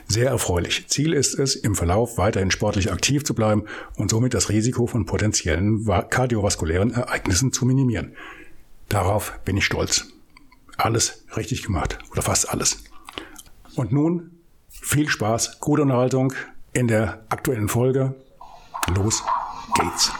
Sehr 0.09 0.29
erfreulich. 0.29 0.89
Ziel 0.89 1.13
ist 1.13 1.39
es, 1.39 1.55
im 1.55 1.75
Verlauf 1.75 2.17
weiterhin 2.17 2.51
sportlich 2.51 2.91
aktiv 2.91 3.23
zu 3.23 3.33
bleiben 3.33 3.63
und 3.95 4.11
somit 4.11 4.33
das 4.33 4.49
Risiko 4.49 4.85
von 4.85 5.05
potenziellen 5.05 5.85
kardiovaskulären 5.85 6.91
Ereignissen 6.91 7.53
zu 7.53 7.65
minimieren. 7.65 8.11
Darauf 8.89 9.39
bin 9.45 9.55
ich 9.55 9.63
stolz. 9.63 10.07
Alles 10.75 11.23
richtig 11.37 11.63
gemacht. 11.63 11.97
Oder 12.11 12.23
fast 12.23 12.49
alles. 12.49 12.83
Und 13.77 13.93
nun 13.93 14.31
viel 14.67 15.07
Spaß, 15.07 15.61
gute 15.61 15.83
Unterhaltung 15.83 16.33
in 16.75 16.87
der 16.87 17.19
aktuellen 17.29 17.69
Folge. 17.69 18.13
Los 18.95 19.23
geht's. 19.79 20.11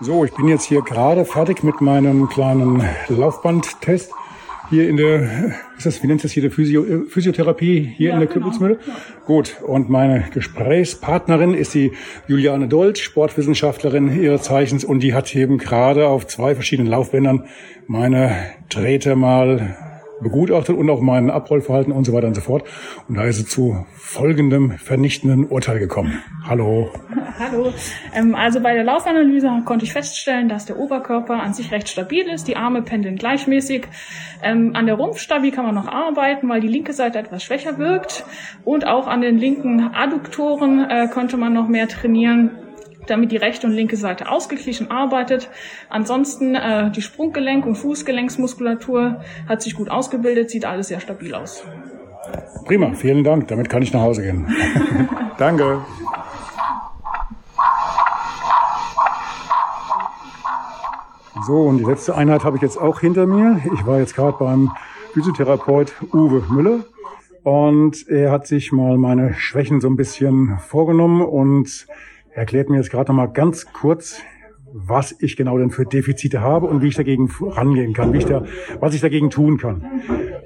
So, 0.00 0.24
ich 0.24 0.32
bin 0.32 0.46
jetzt 0.46 0.64
hier 0.64 0.82
gerade 0.82 1.24
fertig 1.24 1.64
mit 1.64 1.80
meinem 1.80 2.28
kleinen 2.28 2.84
Laufbandtest. 3.08 4.12
Hier 4.70 4.86
in 4.86 4.98
der, 4.98 5.54
ist 5.78 5.86
das, 5.86 6.02
wie 6.02 6.06
nennt 6.06 6.22
das 6.22 6.32
hier, 6.32 6.42
der 6.42 6.52
Physio, 6.52 6.84
äh, 6.84 7.06
Physiotherapie 7.08 7.90
hier 7.96 8.10
ja, 8.10 8.14
in 8.14 8.20
der 8.20 8.28
genau. 8.28 8.50
Kürbelsmühle? 8.50 8.78
Ja. 8.86 8.94
Gut, 9.24 9.56
und 9.66 9.88
meine 9.88 10.24
Gesprächspartnerin 10.34 11.54
ist 11.54 11.72
die 11.72 11.92
Juliane 12.26 12.68
Dolz, 12.68 13.00
Sportwissenschaftlerin 13.00 14.20
ihres 14.22 14.42
Zeichens, 14.42 14.84
und 14.84 15.00
die 15.00 15.14
hat 15.14 15.34
eben 15.34 15.56
gerade 15.56 16.06
auf 16.06 16.26
zwei 16.26 16.54
verschiedenen 16.54 16.90
Laufbändern 16.90 17.48
meine 17.86 18.36
Drähte 18.68 19.16
mal 19.16 19.74
begutachtet 20.20 20.76
und 20.76 20.88
auch 20.90 21.00
mein 21.00 21.30
Abrollverhalten 21.30 21.92
und 21.92 22.04
so 22.04 22.12
weiter 22.12 22.26
und 22.26 22.34
so 22.34 22.40
fort. 22.40 22.64
Und 23.08 23.16
da 23.16 23.24
ist 23.24 23.38
es 23.38 23.48
zu 23.48 23.84
folgendem 23.94 24.72
vernichtenden 24.72 25.46
Urteil 25.46 25.78
gekommen. 25.78 26.22
Hallo. 26.46 26.90
Hallo. 27.38 27.72
Ähm, 28.14 28.34
also 28.34 28.60
bei 28.60 28.74
der 28.74 28.84
Laufanalyse 28.84 29.62
konnte 29.64 29.84
ich 29.84 29.92
feststellen, 29.92 30.48
dass 30.48 30.66
der 30.66 30.78
Oberkörper 30.78 31.42
an 31.42 31.54
sich 31.54 31.70
recht 31.70 31.88
stabil 31.88 32.28
ist. 32.28 32.48
Die 32.48 32.56
Arme 32.56 32.82
pendeln 32.82 33.16
gleichmäßig. 33.16 33.86
Ähm, 34.42 34.72
an 34.74 34.86
der 34.86 34.96
Rumpfstabi 34.96 35.50
kann 35.50 35.64
man 35.64 35.74
noch 35.74 35.88
arbeiten, 35.88 36.48
weil 36.48 36.60
die 36.60 36.68
linke 36.68 36.92
Seite 36.92 37.18
etwas 37.18 37.42
schwächer 37.42 37.78
wirkt. 37.78 38.24
Und 38.64 38.86
auch 38.86 39.06
an 39.06 39.20
den 39.20 39.38
linken 39.38 39.90
Adduktoren 39.94 40.88
äh, 40.88 41.08
konnte 41.08 41.36
man 41.36 41.52
noch 41.52 41.68
mehr 41.68 41.88
trainieren 41.88 42.50
damit 43.10 43.32
die 43.32 43.36
rechte 43.36 43.66
und 43.66 43.72
linke 43.72 43.96
Seite 43.96 44.30
ausgeglichen 44.30 44.90
arbeitet. 44.90 45.48
Ansonsten 45.88 46.54
äh, 46.54 46.90
die 46.90 47.02
Sprunggelenk- 47.02 47.64
und 47.64 47.76
Fußgelenksmuskulatur 47.76 49.22
hat 49.48 49.62
sich 49.62 49.74
gut 49.74 49.90
ausgebildet, 49.90 50.50
sieht 50.50 50.64
alles 50.64 50.88
sehr 50.88 51.00
stabil 51.00 51.34
aus. 51.34 51.64
Prima, 52.64 52.92
vielen 52.94 53.24
Dank. 53.24 53.48
Damit 53.48 53.68
kann 53.68 53.82
ich 53.82 53.92
nach 53.92 54.02
Hause 54.02 54.22
gehen. 54.22 54.46
Danke. 55.38 55.80
So, 61.46 61.62
und 61.62 61.78
die 61.78 61.84
letzte 61.84 62.14
Einheit 62.14 62.44
habe 62.44 62.56
ich 62.56 62.62
jetzt 62.62 62.76
auch 62.76 63.00
hinter 63.00 63.26
mir. 63.26 63.60
Ich 63.72 63.86
war 63.86 63.98
jetzt 63.98 64.14
gerade 64.14 64.36
beim 64.38 64.70
Physiotherapeut 65.14 65.94
Uwe 66.12 66.42
Müller 66.50 66.84
und 67.42 68.06
er 68.08 68.30
hat 68.30 68.46
sich 68.46 68.72
mal 68.72 68.98
meine 68.98 69.32
Schwächen 69.32 69.80
so 69.80 69.88
ein 69.88 69.96
bisschen 69.96 70.58
vorgenommen 70.58 71.22
und 71.22 71.86
erklärt 72.38 72.70
mir 72.70 72.76
jetzt 72.76 72.90
gerade 72.90 73.10
noch 73.10 73.16
mal 73.16 73.26
ganz 73.26 73.72
kurz, 73.72 74.22
was 74.72 75.14
ich 75.18 75.36
genau 75.36 75.58
denn 75.58 75.70
für 75.70 75.84
Defizite 75.84 76.40
habe 76.40 76.66
und 76.66 76.82
wie 76.82 76.88
ich 76.88 76.94
dagegen 76.94 77.30
rangehen 77.40 77.94
kann, 77.94 78.12
wie 78.12 78.18
ich 78.18 78.26
da, 78.26 78.44
was 78.80 78.94
ich 78.94 79.00
dagegen 79.00 79.30
tun 79.30 79.58
kann. 79.58 79.84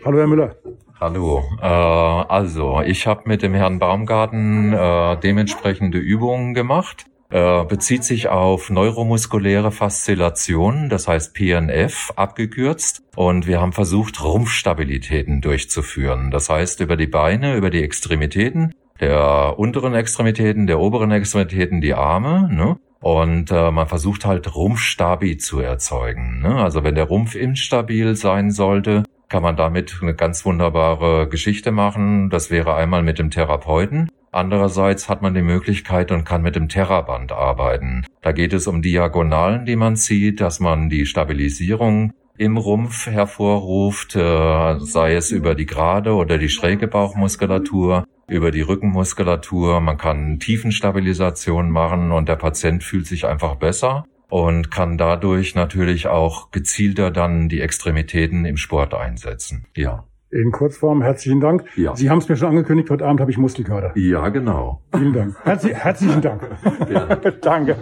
Hallo, 0.05 0.19
Herr 0.19 0.27
Müller. 0.27 0.57
Hallo. 1.01 1.43
Äh, 1.61 1.67
also, 1.67 2.81
ich 2.81 3.07
habe 3.07 3.23
mit 3.27 3.43
dem 3.43 3.55
Herrn 3.55 3.79
Baumgarten 3.79 4.73
äh, 4.73 5.17
dementsprechende 5.19 5.99
Übungen 5.99 6.55
gemacht. 6.55 7.07
Äh, 7.31 7.65
bezieht 7.65 8.05
sich 8.05 8.29
auf 8.29 8.69
neuromuskuläre 8.69 9.73
Faszillation, 9.73 10.91
das 10.91 11.09
heißt 11.09 11.35
PNF 11.35 12.13
abgekürzt. 12.15 13.03
Und 13.17 13.47
wir 13.47 13.61
haben 13.61 13.73
versucht, 13.73 14.23
Rumpfstabilitäten 14.23 15.41
durchzuführen. 15.41 16.31
Das 16.31 16.51
heißt, 16.51 16.81
über 16.81 16.97
die 16.97 17.07
Beine, 17.07 17.57
über 17.57 17.71
die 17.71 17.83
Extremitäten 17.83 18.75
der 19.03 19.59
unteren 19.59 19.95
Extremitäten, 19.95 20.67
der 20.67 20.79
oberen 20.79 21.11
Extremitäten 21.11 21.81
die 21.81 21.93
Arme. 21.93 22.49
Ne? 22.51 22.77
Und 23.01 23.51
äh, 23.51 23.71
man 23.73 23.89
versucht 23.89 24.25
halt 24.25 24.55
Rumpfstabi 24.55 25.37
zu 25.37 25.59
erzeugen. 25.59 26.41
Ne? 26.41 26.57
Also 26.57 26.85
wenn 26.85 26.95
der 26.95 27.05
Rumpf 27.05 27.35
instabil 27.35 28.15
sein 28.15 28.53
sollte, 28.53 29.03
kann 29.29 29.43
man 29.43 29.57
damit 29.57 29.99
eine 30.01 30.15
ganz 30.15 30.45
wunderbare 30.47 31.29
Geschichte 31.29 31.73
machen. 31.73 32.31
Das 32.31 32.51
wäre 32.51 32.77
einmal 32.77 33.03
mit 33.03 33.19
dem 33.19 33.31
Therapeuten. 33.31 34.09
Andererseits 34.31 35.09
hat 35.09 35.21
man 35.21 35.35
die 35.35 35.43
Möglichkeit 35.43 36.13
und 36.13 36.25
kann 36.25 36.43
mit 36.43 36.55
dem 36.55 36.69
Terraband 36.69 37.33
arbeiten. 37.33 38.07
Da 38.23 38.33
geht 38.33 38.53
es 38.53 38.67
um 38.67 38.83
Diagonalen, 38.83 39.67
die 39.67 39.77
man 39.77 39.97
zieht, 39.97 40.41
dass 40.41 40.61
man 40.61 40.89
die 40.89 41.07
Stabilisierung 41.07 42.13
im 42.37 42.57
Rumpf 42.57 43.07
hervorruft, 43.07 44.17
äh, 44.17 44.79
sei 44.81 45.15
es 45.15 45.31
über 45.31 45.55
die 45.55 45.67
gerade 45.67 46.15
oder 46.15 46.39
die 46.39 46.49
schräge 46.49 46.89
Bauchmuskulatur 46.89 48.07
über 48.29 48.51
die 48.51 48.63
Rückenmuskulatur. 48.63 49.81
Man 49.81 49.99
kann 49.99 50.39
Tiefenstabilisation 50.39 51.71
machen 51.71 52.13
und 52.13 52.29
der 52.29 52.37
Patient 52.37 52.83
fühlt 52.83 53.07
sich 53.07 53.27
einfach 53.27 53.57
besser 53.57 54.05
und 54.29 54.71
kann 54.71 54.97
dadurch 54.97 55.55
natürlich 55.55 56.07
auch 56.07 56.51
gezielter 56.51 57.11
dann 57.11 57.49
die 57.49 57.61
Extremitäten 57.61 58.45
im 58.45 58.57
Sport 58.57 58.95
einsetzen. 58.95 59.67
Ja. 59.77 60.05
In 60.31 60.51
Kurzform, 60.51 61.03
herzlichen 61.03 61.41
Dank. 61.41 61.65
Ja. 61.77 61.95
Sie 61.95 62.09
haben 62.09 62.17
es 62.17 62.29
mir 62.31 62.37
schon 62.37 62.49
angekündigt, 62.49 62.89
heute 62.89 63.05
Abend 63.05 63.21
habe 63.21 63.31
ich 63.31 63.37
Muskelkater. 63.37 63.93
Ja, 63.99 64.31
genau. 64.31 64.81
Vielen 64.97 65.13
Dank. 65.13 65.37
Herzlich, 65.45 65.75
herzlichen 65.75 66.23
Dank. 66.23 66.49
Danke. 67.43 67.77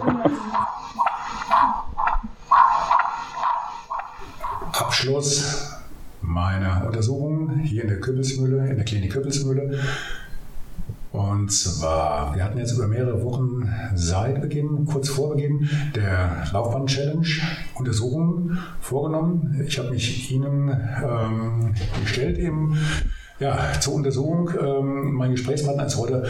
Abschluss 4.91 5.71
meiner 6.21 6.85
Untersuchung 6.85 7.59
hier 7.59 7.83
in 7.83 7.87
der 7.87 8.01
Küppelsmühle, 8.01 8.67
in 8.69 8.75
der 8.75 8.83
Klinik 8.83 9.13
Küppelsmühle. 9.13 9.79
Und 11.13 11.49
zwar, 11.49 12.35
wir 12.35 12.43
hatten 12.43 12.57
jetzt 12.57 12.73
über 12.73 12.87
mehrere 12.87 13.23
Wochen 13.23 13.73
seit 13.95 14.41
Beginn, 14.41 14.85
kurz 14.85 15.07
vor 15.07 15.33
Beginn 15.33 15.69
der 15.95 16.43
Laufbahn-Challenge 16.51 17.25
Untersuchungen 17.75 18.59
vorgenommen. 18.81 19.63
Ich 19.65 19.79
habe 19.79 19.91
mich 19.91 20.29
Ihnen 20.29 20.67
ähm, 21.01 21.73
gestellt 22.01 22.37
eben 22.37 22.77
ja, 23.39 23.71
zur 23.79 23.93
Untersuchung. 23.93 24.49
Ähm, 24.61 25.13
mein 25.13 25.31
Gesprächspartner 25.31 25.85
ist 25.85 25.95
heute 25.95 26.25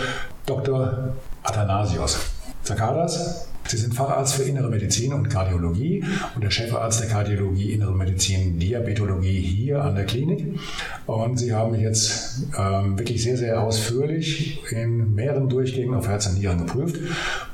Dr. 0.45 1.15
Athanasios 1.41 2.19
Zakaras. 2.61 3.50
Sie 3.67 3.77
sind 3.77 3.93
Facharzt 3.93 4.35
für 4.35 4.43
Innere 4.43 4.69
Medizin 4.69 5.13
und 5.13 5.29
Kardiologie 5.29 6.03
und 6.35 6.43
der 6.43 6.51
Chefarzt 6.51 7.01
der 7.01 7.09
Kardiologie, 7.09 7.71
Innere 7.71 7.93
Medizin, 7.93 8.59
Diabetologie 8.59 9.39
hier 9.39 9.81
an 9.83 9.95
der 9.95 10.05
Klinik. 10.05 10.59
Und 11.05 11.37
Sie 11.37 11.53
haben 11.53 11.71
mich 11.71 11.81
jetzt 11.81 12.47
ähm, 12.57 12.97
wirklich 12.97 13.23
sehr, 13.23 13.37
sehr 13.37 13.61
ausführlich 13.61 14.59
in 14.71 15.13
mehreren 15.13 15.47
Durchgängen 15.47 15.95
auf 15.95 16.07
Herz 16.07 16.27
und 16.27 16.39
Nieren 16.39 16.65
geprüft, 16.65 16.97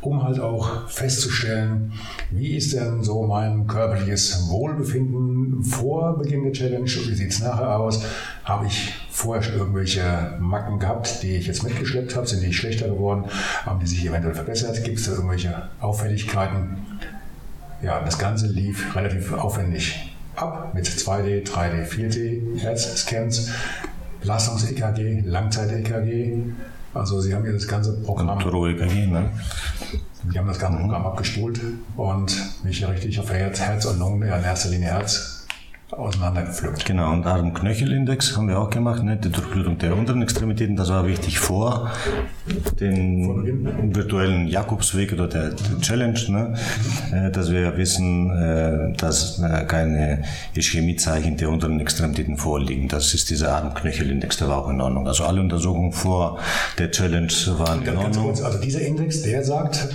um 0.02 0.24
halt 0.24 0.40
auch 0.40 0.90
festzustellen, 0.90 1.94
wie 2.32 2.58
ist 2.58 2.74
denn 2.74 3.04
so 3.04 3.24
mein 3.24 3.68
körperliches 3.68 4.50
Wohlbefinden 4.50 5.64
vor 5.64 6.18
Beginn 6.18 6.44
der 6.44 6.54
Challenge, 6.54 6.86
wie 6.86 7.16
sieht 7.16 7.32
es 7.32 7.40
nachher 7.42 7.80
aus, 7.80 8.04
habe 8.44 8.66
ich 8.66 8.94
vorher 9.18 9.42
schon 9.42 9.56
irgendwelche 9.56 10.38
Macken 10.40 10.78
gehabt, 10.78 11.24
die 11.24 11.38
ich 11.38 11.48
jetzt 11.48 11.64
mitgeschleppt 11.64 12.16
habe? 12.16 12.28
Sind 12.28 12.44
die 12.44 12.54
schlechter 12.54 12.88
geworden? 12.88 13.26
Haben 13.66 13.80
die 13.80 13.88
sich 13.88 14.06
eventuell 14.06 14.36
verbessert? 14.36 14.84
Gibt 14.84 15.00
es 15.00 15.08
da 15.08 15.14
irgendwelche 15.14 15.70
Auffälligkeiten? 15.82 16.78
Ja, 17.82 18.00
das 18.02 18.20
Ganze 18.20 18.46
lief 18.48 18.96
relativ 18.96 19.34
aufwendig 19.34 20.14
ab 20.36 20.72
mit 20.76 20.86
2D, 20.86 21.48
3D, 21.48 21.88
4D 21.88 22.60
Herzscans, 22.60 23.50
Belastungs-EKG, 24.22 25.24
Langzeit-EKG. 25.26 26.38
Also 26.94 27.20
Sie 27.20 27.34
haben 27.34 27.44
hier 27.44 27.54
das 27.54 27.68
ganze 27.68 28.00
Programm. 28.02 28.40
EKG, 28.40 29.08
ne? 29.08 29.32
Sie 30.32 30.38
haben 30.38 30.48
das 30.48 30.60
ganze 30.60 30.80
Programm 30.80 31.08
abgespult 31.08 31.60
und 31.96 32.64
mich 32.64 32.88
richtig 32.88 33.20
auf 33.20 33.32
Herz, 33.32 33.62
Herz 33.62 33.86
und 33.86 33.98
Lungen, 33.98 34.22
in 34.22 34.30
erster 34.30 34.70
Linie 34.70 34.90
Herz 34.90 35.37
auseinandergepflückt. 35.92 36.86
Genau, 36.86 37.14
und 37.14 37.26
Arm-Knöchel-Index 37.26 38.36
haben 38.36 38.50
wir 38.50 38.60
auch 38.60 38.70
gemacht, 38.70 39.04
ne? 39.04 39.16
die 39.16 39.30
Durchblutung 39.30 39.78
der 39.78 39.96
unteren 39.96 40.22
Extremitäten, 40.22 40.76
das 40.76 40.90
war 40.90 41.08
wichtig 41.08 41.40
vor 41.40 41.92
dem 42.80 43.96
virtuellen 43.96 44.48
Jakobsweg 44.48 45.14
oder 45.14 45.28
der, 45.28 45.56
Challenge, 45.80 46.20
ne? 46.28 46.54
Äh, 47.12 47.32
dass 47.32 47.52
wir 47.52 47.78
wissen, 47.78 48.32
äh, 48.32 48.94
dass 48.98 49.40
äh, 49.40 49.64
keine 49.66 50.24
Ischämiezeichen 50.54 51.38
der 51.38 51.50
unteren 51.50 51.80
Extremitäten 51.80 52.38
vorliegen. 52.38 52.90
Das 52.90 53.14
ist 53.14 53.30
dieser 53.30 53.56
Arm-Knöchel-Index, 53.56 54.38
der 54.38 54.50
war 54.50 54.66
auch 54.66 54.70
in 54.70 54.82
Ordnung. 54.82 55.08
Also 55.08 55.24
alle 55.24 55.40
Untersuchungen 55.40 55.94
vor 55.94 56.40
der 56.78 56.92
Challenge 56.92 57.32
waren 57.58 57.86
in 57.86 57.98
Ordnung. 57.98 58.30
Also 58.30 58.60
dieser 58.60 58.82
Index, 58.82 59.22
der 59.22 59.44
sagt, 59.44 59.90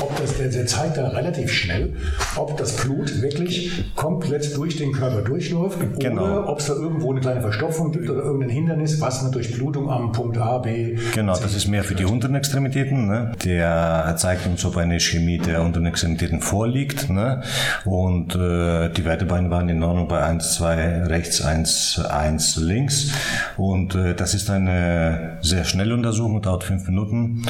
ob 0.00 0.16
das, 0.16 0.36
der, 0.36 0.48
der 0.48 0.66
zeigt 0.66 0.96
da 0.96 1.08
relativ 1.08 1.52
schnell, 1.52 1.94
ob 2.36 2.56
das 2.56 2.76
Blut 2.76 3.22
wirklich 3.22 3.84
komplett 3.94 4.56
durch 4.56 4.76
den 4.76 4.92
Körper 4.92 5.22
durchläuft 5.22 5.78
genau. 5.98 6.24
oder 6.24 6.48
ob 6.48 6.58
es 6.58 6.66
da 6.66 6.74
irgendwo 6.74 7.10
eine 7.10 7.20
kleine 7.20 7.40
Verstopfung 7.40 7.92
gibt 7.92 8.08
oder 8.08 8.22
irgendein 8.22 8.50
Hindernis, 8.50 9.00
was 9.00 9.22
eine 9.22 9.30
Durchblutung 9.30 9.90
am 9.90 10.12
Punkt 10.12 10.38
A, 10.38 10.58
B. 10.58 10.96
Genau, 11.14 11.32
das 11.32 11.54
ist 11.54 11.68
mehr 11.68 11.84
für 11.84 11.94
die 11.94 12.04
unteren 12.04 12.34
Extremitäten. 12.34 13.06
Ne? 13.06 13.32
Der 13.44 14.14
zeigt 14.16 14.46
uns, 14.46 14.64
ob 14.64 14.76
eine 14.76 15.00
Chemie 15.00 15.38
der 15.38 15.62
unteren 15.62 15.86
Extremitäten 15.86 16.40
vorliegt. 16.40 17.10
Ne? 17.10 17.42
Und 17.84 18.34
äh, 18.34 18.90
die 18.90 19.04
Weitebeine 19.04 19.50
waren 19.50 19.68
in 19.68 19.82
Ordnung 19.82 20.08
bei 20.08 20.22
1, 20.22 20.54
2 20.54 21.04
rechts, 21.04 21.42
1, 21.42 22.04
1 22.08 22.56
links. 22.56 23.12
Und 23.56 23.94
äh, 23.94 24.14
das 24.14 24.34
ist 24.34 24.50
eine 24.50 25.38
sehr 25.40 25.64
schnelle 25.64 25.94
Untersuchung, 25.94 26.40
dauert 26.42 26.64
fünf 26.64 26.86
Minuten, 26.86 27.42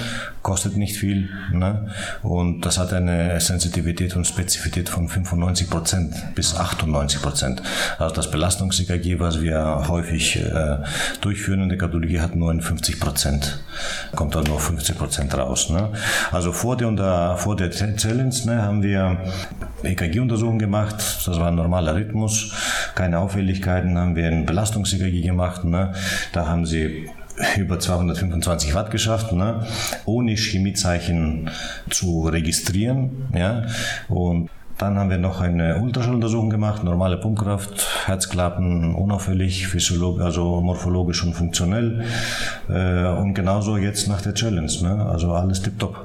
kostet 0.43 0.77
nicht 0.77 0.97
viel. 0.97 1.29
Ne? 1.53 1.89
Und 2.25 2.63
das 2.63 2.79
hat 2.79 2.93
eine 2.95 3.39
Sensitivität 3.39 4.17
und 4.17 4.27
Spezifität 4.27 4.89
von 4.89 5.09
95 5.09 5.69
Prozent 5.69 6.15
bis 6.35 6.57
98 6.57 7.21
Prozent. 7.21 7.63
Also 7.99 8.15
das 8.15 8.31
Belastungs-EKG, 8.31 9.21
was 9.21 9.43
wir 9.43 9.85
häufig 9.89 10.37
äh, 10.37 10.79
durchführen 11.21 11.63
in 11.63 11.69
der 11.69 11.77
Kardiologie, 11.77 12.21
hat 12.21 12.35
59 12.35 12.99
Prozent. 12.99 13.61
Kommt 14.17 14.35
dann 14.35 14.45
nur 14.45 14.59
50 14.59 14.97
Prozent 14.97 15.37
raus. 15.37 15.69
Ne? 15.69 15.91
Also 16.33 16.53
vor 16.53 16.79
der, 16.79 16.91
der, 16.93 17.37
vor 17.37 17.57
der 17.57 17.71
Challenge 17.71 18.35
ne, 18.47 18.63
haben 18.63 18.83
wir 18.83 19.19
EKG-Untersuchung 19.83 20.59
gemacht. 20.59 20.97
Das 21.27 21.39
war 21.39 21.49
ein 21.49 21.57
normaler 21.57 21.95
Rhythmus, 21.95 22.55
keine 22.95 23.19
Auffälligkeiten. 23.19 23.99
Haben 23.99 24.17
wir 24.17 24.29
ein 24.29 24.47
Belastungs-EKG 24.47 25.21
gemacht. 25.21 25.65
Ne? 25.65 25.93
Da 26.33 26.47
haben 26.49 26.65
sie 26.65 27.11
über 27.57 27.79
225 27.79 28.75
Watt 28.75 28.91
geschafft, 28.91 29.33
ne? 29.33 29.67
ohne 30.05 30.33
Chemiezeichen 30.37 31.51
zu 31.91 32.29
registrieren. 32.29 33.29
Ja? 33.35 33.67
Und 34.09 34.51
dann 34.79 34.99
haben 34.99 35.11
wir 35.11 35.19
noch 35.19 35.41
eine 35.41 35.81
Ultraschalluntersuchung 35.81 36.51
gemacht, 36.51 36.83
normale 36.83 37.17
Pumpkraft, 37.17 38.07
Herzklappen 38.07 38.95
unauffällig, 38.95 39.69
physiologisch, 39.69 40.25
also 40.25 40.61
morphologisch 40.61 41.23
und 41.25 41.35
funktionell. 41.35 42.05
Äh, 42.69 43.07
und 43.07 43.35
genauso 43.35 43.77
jetzt 43.77 44.09
nach 44.09 44.21
der 44.21 44.35
Challenge, 44.35 44.73
ne? 44.83 45.07
also 45.07 45.33
alles 45.33 45.63
tipptopp. 45.63 46.05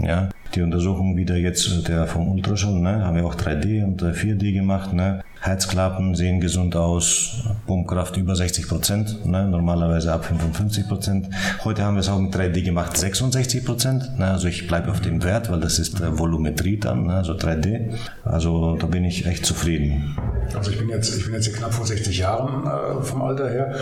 Ja, 0.00 0.28
die 0.54 0.62
Untersuchung 0.62 1.16
wieder 1.16 1.36
jetzt 1.36 1.88
der 1.88 2.06
vom 2.06 2.28
Ultraschall, 2.28 2.74
ne, 2.74 3.04
haben 3.04 3.16
wir 3.16 3.26
auch 3.26 3.34
3D 3.34 3.84
und 3.84 4.02
4D 4.02 4.52
gemacht, 4.52 4.92
ne. 4.92 5.22
Herzklappen 5.40 6.14
sehen 6.14 6.40
gesund 6.40 6.74
aus, 6.74 7.44
Pumpkraft 7.66 8.16
über 8.16 8.34
60 8.34 8.66
Prozent, 8.68 9.26
ne, 9.26 9.46
normalerweise 9.46 10.12
ab 10.12 10.24
55 10.24 10.88
Prozent. 10.88 11.28
Heute 11.62 11.84
haben 11.84 11.94
wir 11.94 12.00
es 12.00 12.08
auch 12.08 12.18
mit 12.18 12.34
3D 12.34 12.62
gemacht, 12.62 12.96
66 12.96 13.64
Prozent. 13.64 14.18
Ne, 14.18 14.26
also 14.26 14.48
ich 14.48 14.66
bleibe 14.66 14.90
auf 14.90 15.00
dem 15.00 15.22
Wert, 15.22 15.50
weil 15.50 15.60
das 15.60 15.78
ist 15.78 16.00
äh, 16.00 16.18
Volumetrie 16.18 16.78
dann, 16.78 17.06
ne, 17.06 17.14
also 17.14 17.34
3D. 17.34 17.92
Also 18.24 18.76
da 18.76 18.86
bin 18.86 19.04
ich 19.04 19.26
echt 19.26 19.46
zufrieden. 19.46 20.16
Also 20.54 20.70
ich 20.70 20.78
bin 20.78 20.88
jetzt, 20.88 21.16
ich 21.16 21.24
bin 21.24 21.34
jetzt 21.34 21.54
knapp 21.54 21.72
vor 21.72 21.86
60 21.86 22.18
Jahren 22.18 22.66
äh, 22.66 23.02
vom 23.02 23.22
Alter 23.22 23.48
her. 23.48 23.74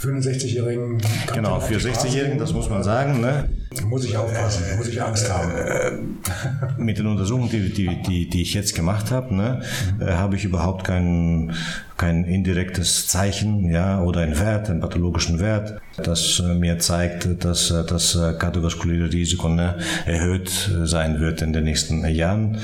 Für 0.00 0.08
einen 0.08 0.22
60-Jährigen. 0.22 0.98
Genau, 1.34 1.60
für 1.60 1.76
60-Jährigen, 1.76 2.38
das 2.38 2.54
muss 2.54 2.70
man 2.70 2.82
sagen. 2.82 3.20
Ne? 3.20 3.50
Muss 3.84 4.02
ich 4.06 4.16
aufpassen, 4.16 4.78
muss 4.78 4.88
ich 4.88 5.02
Angst 5.02 5.30
haben. 5.30 5.52
Äh, 5.52 6.80
mit 6.80 6.96
den 6.96 7.06
Untersuchungen, 7.06 7.50
die, 7.50 7.68
die, 7.68 8.00
die, 8.00 8.30
die 8.30 8.40
ich 8.40 8.54
jetzt 8.54 8.74
gemacht 8.74 9.10
habe, 9.10 9.34
ne, 9.34 9.60
äh, 10.00 10.12
habe 10.12 10.36
ich 10.36 10.46
überhaupt 10.46 10.84
kein, 10.84 11.52
kein 12.00 12.24
indirektes 12.24 13.08
Zeichen 13.08 13.68
ja, 13.70 14.00
oder 14.00 14.22
ein 14.22 14.38
Wert, 14.38 14.70
einen 14.70 14.80
pathologischen 14.80 15.38
Wert, 15.38 15.82
das 16.02 16.40
äh, 16.40 16.54
mir 16.54 16.78
zeigt, 16.78 17.44
dass 17.44 17.70
äh, 17.70 17.84
das 17.84 18.14
äh, 18.14 18.32
kardiovaskuläre 18.38 19.12
Risiko 19.12 19.48
ne, 19.48 19.76
erhöht 20.06 20.48
sein 20.84 21.20
wird 21.20 21.42
in 21.42 21.52
den 21.52 21.64
nächsten 21.64 22.06
Jahren. 22.06 22.58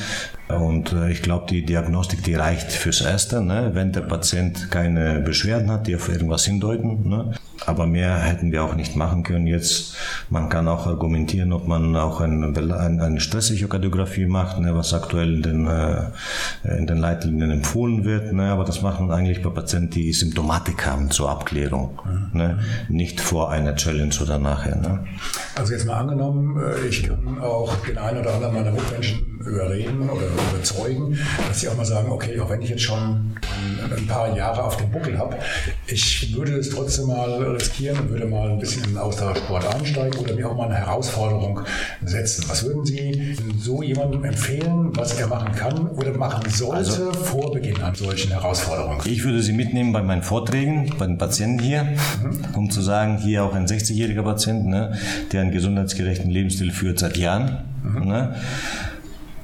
Und 0.48 0.94
ich 1.10 1.22
glaube, 1.22 1.46
die 1.50 1.64
Diagnostik, 1.66 2.22
die 2.22 2.34
reicht 2.34 2.70
fürs 2.70 3.00
Erste, 3.00 3.42
ne? 3.42 3.70
wenn 3.72 3.90
der 3.90 4.02
Patient 4.02 4.70
keine 4.70 5.18
Beschwerden 5.18 5.68
hat, 5.72 5.88
die 5.88 5.96
auf 5.96 6.08
irgendwas 6.08 6.44
hindeuten. 6.44 7.08
Ne? 7.08 7.32
Aber 7.66 7.88
mehr 7.88 8.16
hätten 8.18 8.52
wir 8.52 8.62
auch 8.62 8.76
nicht 8.76 8.94
machen 8.94 9.24
können 9.24 9.48
jetzt. 9.48 9.96
Man 10.30 10.48
kann 10.48 10.68
auch 10.68 10.86
argumentieren, 10.86 11.52
ob 11.52 11.66
man 11.66 11.96
auch 11.96 12.20
eine, 12.20 12.46
eine 13.02 13.18
Stressechokardiografie 13.18 14.26
macht, 14.26 14.60
ne? 14.60 14.72
was 14.72 14.94
aktuell 14.94 15.34
in 15.34 15.42
den, 15.42 15.68
in 16.62 16.86
den 16.86 16.98
Leitlinien 16.98 17.50
empfohlen 17.50 18.04
wird. 18.04 18.32
Ne? 18.32 18.44
Aber 18.44 18.62
das 18.62 18.82
macht 18.82 19.00
man 19.00 19.10
eigentlich 19.26 19.42
bei 19.42 19.50
Patienten, 19.50 19.90
die 19.90 20.12
Symptomatik 20.12 20.86
haben 20.86 21.10
zur 21.10 21.30
Abklärung. 21.30 22.00
Ne? 22.32 22.60
Nicht 22.88 23.20
vor 23.20 23.50
einer 23.50 23.74
Challenge 23.74 24.14
oder 24.22 24.38
nachher. 24.38 24.76
Ne? 24.76 25.04
Also 25.56 25.72
jetzt 25.72 25.86
mal 25.86 25.98
angenommen, 25.98 26.56
äh, 26.58 26.86
ich 26.86 27.02
kann 27.02 27.40
auch 27.40 27.74
den 27.84 27.98
einen 27.98 28.20
oder 28.20 28.34
anderen 28.34 28.54
meiner 28.54 28.70
Mitmenschen 28.70 29.36
überreden 29.46 30.08
oder 30.08 30.26
überzeugen, 30.52 31.18
dass 31.48 31.60
sie 31.60 31.68
auch 31.68 31.76
mal 31.76 31.84
sagen, 31.84 32.10
okay, 32.10 32.38
auch 32.40 32.50
wenn 32.50 32.62
ich 32.62 32.70
jetzt 32.70 32.82
schon 32.82 33.36
ein, 33.90 34.06
paar 34.06 34.36
Jahre 34.36 34.64
auf 34.64 34.76
dem 34.76 34.90
Buckel 34.90 35.18
habe, 35.18 35.36
ich 35.86 36.34
würde 36.36 36.56
es 36.56 36.70
trotzdem 36.70 37.08
mal 37.08 37.42
riskieren 37.42 37.98
und 38.00 38.10
würde 38.10 38.26
mal 38.26 38.50
ein 38.50 38.58
bisschen 38.58 38.84
in 38.84 38.90
den 38.90 38.98
Ausdauersport 38.98 39.74
einsteigen 39.74 40.18
oder 40.18 40.34
mir 40.34 40.48
auch 40.48 40.56
mal 40.56 40.66
eine 40.66 40.76
Herausforderung 40.76 41.60
setzen. 42.04 42.44
Was 42.48 42.64
würden 42.64 42.84
Sie 42.84 43.36
so 43.58 43.82
jemandem 43.82 44.24
empfehlen, 44.24 44.96
was 44.96 45.18
er 45.18 45.28
machen 45.28 45.54
kann 45.54 45.88
oder 45.90 46.12
machen 46.16 46.48
sollte 46.50 46.76
also, 46.76 47.12
vor 47.12 47.52
Beginn 47.52 47.80
an 47.82 47.94
solchen 47.94 48.30
Herausforderungen? 48.32 49.00
Ich 49.16 49.24
würde 49.24 49.40
Sie 49.40 49.54
mitnehmen 49.54 49.94
bei 49.94 50.02
meinen 50.02 50.22
Vorträgen, 50.22 50.92
bei 50.98 51.06
den 51.06 51.16
Patienten 51.16 51.58
hier, 51.58 51.84
mhm. 51.84 52.54
um 52.54 52.70
zu 52.70 52.82
sagen, 52.82 53.16
hier 53.16 53.44
auch 53.44 53.54
ein 53.54 53.66
60-jähriger 53.66 54.22
Patient, 54.22 54.66
ne, 54.66 54.98
der 55.32 55.40
einen 55.40 55.52
gesundheitsgerechten 55.52 56.30
Lebensstil 56.30 56.70
führt 56.70 56.98
seit 56.98 57.16
Jahren. 57.16 57.64
Mhm. 57.82 58.08
Ne, 58.08 58.34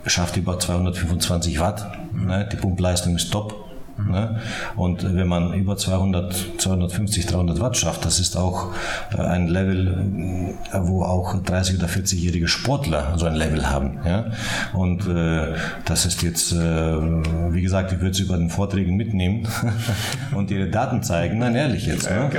schafft 0.04 0.36
über 0.36 0.58
225 0.58 1.58
Watt. 1.58 1.90
Ne? 2.12 2.46
Die 2.52 2.56
Pumpleistung 2.56 3.16
ist 3.16 3.32
top. 3.32 3.71
Ne? 4.08 4.40
Und 4.76 5.14
wenn 5.16 5.26
man 5.26 5.54
über 5.54 5.76
200, 5.76 6.34
250, 6.58 7.26
300 7.26 7.60
Watt 7.60 7.76
schafft, 7.76 8.04
das 8.04 8.20
ist 8.20 8.36
auch 8.36 8.72
äh, 9.12 9.20
ein 9.20 9.48
Level, 9.48 10.54
äh, 10.72 10.78
wo 10.82 11.02
auch 11.04 11.42
30 11.42 11.78
oder 11.78 11.86
40-jährige 11.86 12.48
Sportler 12.48 13.14
so 13.16 13.26
ein 13.26 13.34
Level 13.34 13.68
haben. 13.68 13.98
Ja? 14.04 14.26
Und 14.72 15.06
äh, 15.06 15.54
das 15.84 16.06
ist 16.06 16.22
jetzt, 16.22 16.52
äh, 16.52 16.56
wie 16.56 17.62
gesagt, 17.62 17.92
ich 17.92 18.00
würde 18.00 18.10
es 18.10 18.20
über 18.20 18.36
den 18.36 18.50
Vorträgen 18.50 18.96
mitnehmen 18.96 19.48
und 20.34 20.50
ihre 20.50 20.68
Daten 20.68 21.02
zeigen. 21.02 21.38
Nein, 21.38 21.54
ehrlich 21.54 21.86
jetzt. 21.86 22.08
Ne? 22.10 22.30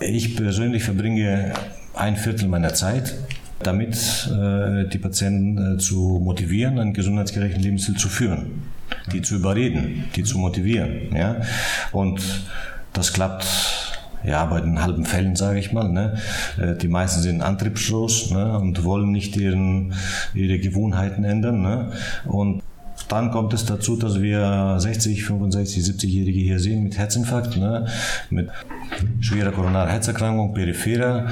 Ich 0.00 0.36
persönlich 0.36 0.84
verbringe 0.84 1.52
ein 1.94 2.16
Viertel 2.16 2.48
meiner 2.48 2.72
Zeit 2.74 3.14
damit 3.62 4.28
äh, 4.32 4.88
die 4.88 4.98
Patienten 4.98 5.74
äh, 5.74 5.78
zu 5.78 6.20
motivieren, 6.22 6.78
einen 6.78 6.94
gesundheitsgerechten 6.94 7.62
Lebensstil 7.62 7.96
zu 7.96 8.08
führen, 8.08 8.62
die 9.12 9.22
zu 9.22 9.36
überreden, 9.36 10.04
die 10.16 10.22
zu 10.22 10.38
motivieren. 10.38 11.14
Ja? 11.14 11.36
Und 11.92 12.20
das 12.92 13.12
klappt 13.12 13.46
ja, 14.22 14.44
bei 14.44 14.60
den 14.60 14.82
halben 14.82 15.04
Fällen, 15.04 15.36
sage 15.36 15.58
ich 15.58 15.72
mal. 15.72 15.88
Ne? 15.88 16.18
Äh, 16.60 16.76
die 16.76 16.88
meisten 16.88 17.20
sind 17.20 17.42
antriebslos 17.42 18.30
ne? 18.30 18.58
und 18.58 18.84
wollen 18.84 19.12
nicht 19.12 19.36
ihren, 19.36 19.94
ihre 20.34 20.58
Gewohnheiten 20.58 21.24
ändern. 21.24 21.62
Ne? 21.62 21.92
Und 22.26 22.62
dann 23.10 23.30
kommt 23.30 23.52
es 23.52 23.64
dazu, 23.64 23.96
dass 23.96 24.22
wir 24.22 24.76
60, 24.78 25.24
65, 25.24 25.82
70-Jährige 25.82 26.38
hier 26.38 26.58
sehen 26.60 26.84
mit 26.84 26.96
Herzinfarkt, 26.96 27.56
ne? 27.56 27.86
mit 28.30 28.48
schwerer 29.20 29.50
koronarer 29.50 29.90
Herzerkrankung, 29.90 30.54
peripherer 30.54 31.26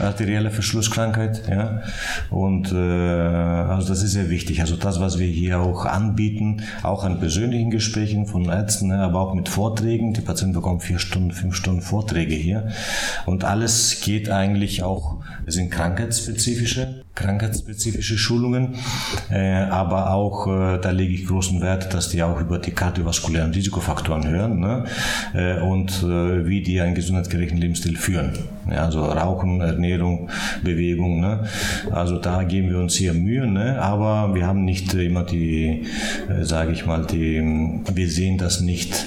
arterielle 0.00 0.50
Verschlusskrankheit. 0.50 1.42
Ja? 1.48 1.82
Und 2.30 2.72
äh, 2.72 2.76
also 2.76 3.88
das 3.88 4.02
ist 4.02 4.12
sehr 4.12 4.30
wichtig. 4.30 4.62
Also 4.62 4.76
das, 4.76 5.00
was 5.00 5.18
wir 5.18 5.26
hier 5.26 5.60
auch 5.60 5.84
anbieten, 5.84 6.62
auch 6.82 7.04
an 7.04 7.20
persönlichen 7.20 7.70
Gesprächen 7.70 8.26
von 8.26 8.46
Ärzten, 8.46 8.88
ne? 8.88 8.98
aber 8.98 9.20
auch 9.20 9.34
mit 9.34 9.48
Vorträgen. 9.48 10.14
Die 10.14 10.22
Patienten 10.22 10.54
bekommen 10.54 10.80
vier 10.80 10.98
Stunden, 10.98 11.32
fünf 11.32 11.54
Stunden 11.54 11.82
Vorträge 11.82 12.34
hier. 12.34 12.68
Und 13.26 13.44
alles 13.44 14.00
geht 14.00 14.30
eigentlich 14.30 14.82
auch, 14.82 15.18
es 15.46 15.54
sind 15.54 15.70
krankheitsspezifische 15.70 17.02
krankheitsspezifische 17.20 18.16
Schulungen, 18.16 18.76
äh, 19.30 19.62
aber 19.64 20.12
auch 20.12 20.46
äh, 20.46 20.78
da 20.78 20.90
lege 20.90 21.09
ich 21.14 21.26
großen 21.26 21.60
Wert, 21.60 21.92
dass 21.94 22.08
die 22.08 22.22
auch 22.22 22.40
über 22.40 22.58
die 22.58 22.70
kardiovaskulären 22.70 23.52
Risikofaktoren 23.52 24.28
hören 24.28 24.60
ne? 24.60 24.84
äh, 25.34 25.60
und 25.60 26.02
äh, 26.02 26.46
wie 26.46 26.62
die 26.62 26.80
einen 26.80 26.94
gesundheitsgerechten 26.94 27.58
Lebensstil 27.58 27.96
führen. 27.96 28.32
Ja, 28.70 28.84
also 28.84 29.04
Rauchen, 29.04 29.60
Ernährung, 29.60 30.30
Bewegung. 30.62 31.20
Ne? 31.20 31.44
Also 31.90 32.18
da 32.18 32.42
geben 32.42 32.70
wir 32.70 32.78
uns 32.78 32.94
hier 32.94 33.14
Mühe, 33.14 33.46
ne? 33.46 33.80
aber 33.80 34.34
wir 34.34 34.46
haben 34.46 34.64
nicht 34.64 34.92
immer 34.94 35.24
die, 35.24 35.86
äh, 36.28 36.44
sage 36.44 36.72
ich 36.72 36.86
mal, 36.86 37.06
die, 37.06 37.80
wir 37.92 38.08
sehen 38.08 38.38
das 38.38 38.60
nicht 38.60 39.06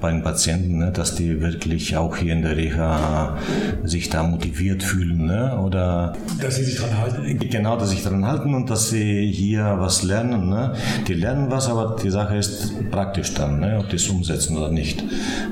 bei 0.00 0.10
den 0.10 0.22
Patienten, 0.22 0.78
ne? 0.78 0.90
dass 0.92 1.14
die 1.14 1.40
wirklich 1.40 1.96
auch 1.96 2.16
hier 2.16 2.32
in 2.32 2.42
der 2.42 2.56
Reha 2.56 3.38
sich 3.84 4.10
da 4.10 4.22
motiviert 4.22 4.82
fühlen 4.82 5.26
ne? 5.26 5.58
oder 5.58 6.14
dass 6.40 6.56
sie 6.56 6.64
sich 6.64 6.76
dran 6.76 6.98
halten 6.98 7.38
Genau, 7.38 7.76
dass 7.76 7.90
sie 7.90 7.96
sich 7.96 8.04
daran 8.04 8.26
halten 8.26 8.54
und 8.54 8.70
dass 8.70 8.90
sie 8.90 9.30
hier 9.30 9.76
was 9.78 10.02
lernen. 10.02 10.48
Ne? 10.48 10.74
Die 11.06 11.14
lernen 11.14 11.43
was, 11.50 11.68
aber 11.68 11.96
die 12.02 12.10
Sache 12.10 12.36
ist 12.36 12.90
praktisch 12.90 13.34
dann, 13.34 13.60
ne? 13.60 13.78
ob 13.78 13.88
die 13.88 13.96
es 13.96 14.08
umsetzen 14.08 14.56
oder 14.56 14.70
nicht. 14.70 15.02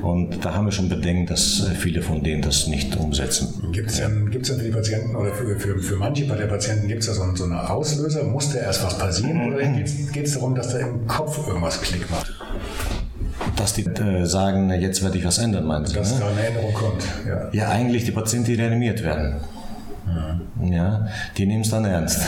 Und 0.01 0.43
da 0.43 0.53
haben 0.53 0.65
wir 0.65 0.71
schon 0.71 0.89
Bedenken, 0.89 1.27
dass 1.27 1.67
viele 1.77 2.01
von 2.01 2.23
denen 2.23 2.41
das 2.41 2.67
nicht 2.67 2.95
umsetzen. 2.97 3.71
Gibt 3.71 3.89
es 3.89 3.97
denn, 3.97 4.29
gibt's 4.29 4.49
denn 4.49 4.59
für 4.59 4.65
die 4.65 4.71
Patienten 4.71 5.15
oder 5.15 5.33
für, 5.33 5.59
für, 5.59 5.79
für 5.79 5.95
manche 5.95 6.25
bei 6.25 6.35
der 6.35 6.47
Patienten 6.47 6.87
gibt 6.87 7.01
es 7.01 7.07
da 7.07 7.13
so, 7.13 7.23
so 7.35 7.43
einen 7.45 7.53
Auslöser? 7.53 8.23
Muss 8.23 8.51
da 8.51 8.59
erst 8.59 8.83
was 8.83 8.97
passieren 8.97 9.53
oder 9.53 9.63
geht 10.13 10.25
es 10.25 10.33
darum, 10.33 10.55
dass 10.55 10.69
da 10.69 10.79
im 10.79 11.07
Kopf 11.07 11.47
irgendwas 11.47 11.81
Klick 11.81 12.09
macht? 12.09 12.33
dass 13.55 13.73
die 13.73 13.83
äh, 13.83 14.25
sagen, 14.25 14.71
jetzt 14.71 15.03
werde 15.03 15.17
ich 15.17 15.25
was 15.25 15.37
ändern, 15.37 15.65
meinen 15.65 15.85
Sie? 15.85 15.95
Dass 15.95 16.13
ne? 16.13 16.19
da 16.19 16.27
eine 16.27 16.47
Änderung 16.47 16.73
kommt. 16.73 17.03
Ja. 17.27 17.49
ja, 17.51 17.69
eigentlich 17.69 18.03
die 18.03 18.11
Patienten, 18.11 18.47
die 18.47 18.55
reanimiert 18.55 19.03
werden. 19.03 19.35
Ja, 20.61 21.07
die 21.37 21.45
nehmen 21.45 21.61
es 21.61 21.69
dann 21.69 21.85
ernst. 21.85 22.21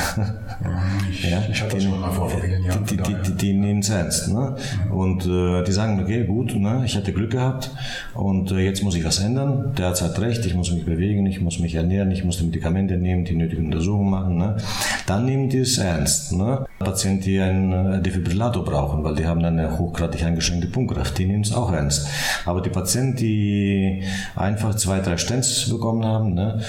Ich, 1.09 1.29
ja, 1.29 1.41
ich 1.49 1.61
hatte 1.61 1.75
das 1.75 1.83
schon 1.83 1.99
mal 1.99 2.11
vor 2.11 2.29
vielen 2.29 2.63
Jahren. 2.63 2.85
Die, 2.85 2.97
die, 2.97 3.15
die, 3.25 3.33
die 3.33 3.53
nehmen 3.53 3.79
es 3.79 3.89
ernst. 3.89 4.31
Ne? 4.31 4.55
Und 4.91 5.25
äh, 5.25 5.63
die 5.63 5.71
sagen, 5.71 5.99
okay, 6.01 6.25
gut, 6.25 6.55
ne? 6.55 6.83
ich 6.85 6.95
hatte 6.95 7.11
Glück 7.11 7.31
gehabt 7.31 7.71
und 8.13 8.51
äh, 8.51 8.59
jetzt 8.59 8.83
muss 8.83 8.95
ich 8.95 9.03
was 9.03 9.19
ändern. 9.19 9.73
Der 9.77 9.87
Arzt 9.87 10.01
hat 10.01 10.19
recht, 10.19 10.45
ich 10.45 10.55
muss 10.55 10.71
mich 10.71 10.85
bewegen, 10.85 11.25
ich 11.25 11.41
muss 11.41 11.59
mich 11.59 11.75
ernähren, 11.75 12.11
ich 12.11 12.23
muss 12.23 12.37
die 12.37 12.45
Medikamente 12.45 12.97
nehmen, 12.97 13.25
die 13.25 13.35
nötigen 13.35 13.65
Untersuchungen 13.65 14.09
machen. 14.09 14.37
Ne? 14.37 14.57
Dann 15.05 15.25
nehmen 15.25 15.49
die 15.49 15.59
es 15.59 15.77
ernst. 15.77 16.33
Ne? 16.33 16.65
Patienten, 16.79 17.23
die 17.23 17.39
einen 17.39 18.03
Defibrillator 18.03 18.63
brauchen, 18.63 19.03
weil 19.03 19.15
die 19.15 19.25
haben 19.25 19.43
eine 19.43 19.77
hochgradig 19.77 20.23
eingeschränkte 20.23 20.67
Punktkraft, 20.67 21.17
die 21.17 21.25
nehmen 21.25 21.43
es 21.43 21.53
auch 21.53 21.71
ernst. 21.71 22.07
Aber 22.45 22.61
die 22.61 22.69
Patienten, 22.69 23.17
die 23.17 24.03
einfach 24.35 24.75
zwei, 24.75 24.99
drei 24.99 25.17
Stents 25.17 25.69
bekommen 25.69 26.05
haben, 26.05 26.33
ne? 26.33 26.61